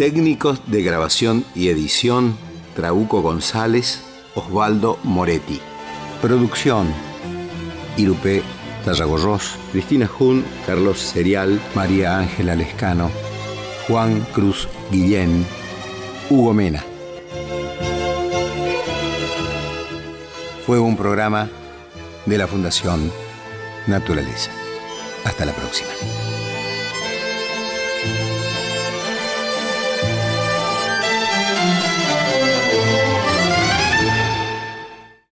Técnicos 0.00 0.62
de 0.66 0.82
grabación 0.82 1.44
y 1.54 1.68
edición, 1.68 2.34
Trauco 2.74 3.20
González, 3.20 4.00
Osvaldo 4.34 4.98
Moretti. 5.02 5.60
Producción, 6.22 6.86
Irupé 7.98 8.42
Tarragorros, 8.82 9.56
Cristina 9.72 10.06
Jun, 10.06 10.42
Carlos 10.64 10.98
Serial, 10.98 11.60
María 11.74 12.16
Ángela 12.16 12.54
Lescano, 12.56 13.10
Juan 13.86 14.26
Cruz 14.32 14.68
Guillén, 14.90 15.44
Hugo 16.30 16.54
Mena. 16.54 16.82
Fue 20.64 20.78
un 20.78 20.96
programa 20.96 21.50
de 22.24 22.38
la 22.38 22.46
Fundación 22.46 23.12
Naturaleza. 23.86 24.50
Hasta 25.26 25.44
la 25.44 25.52
próxima. 25.52 25.90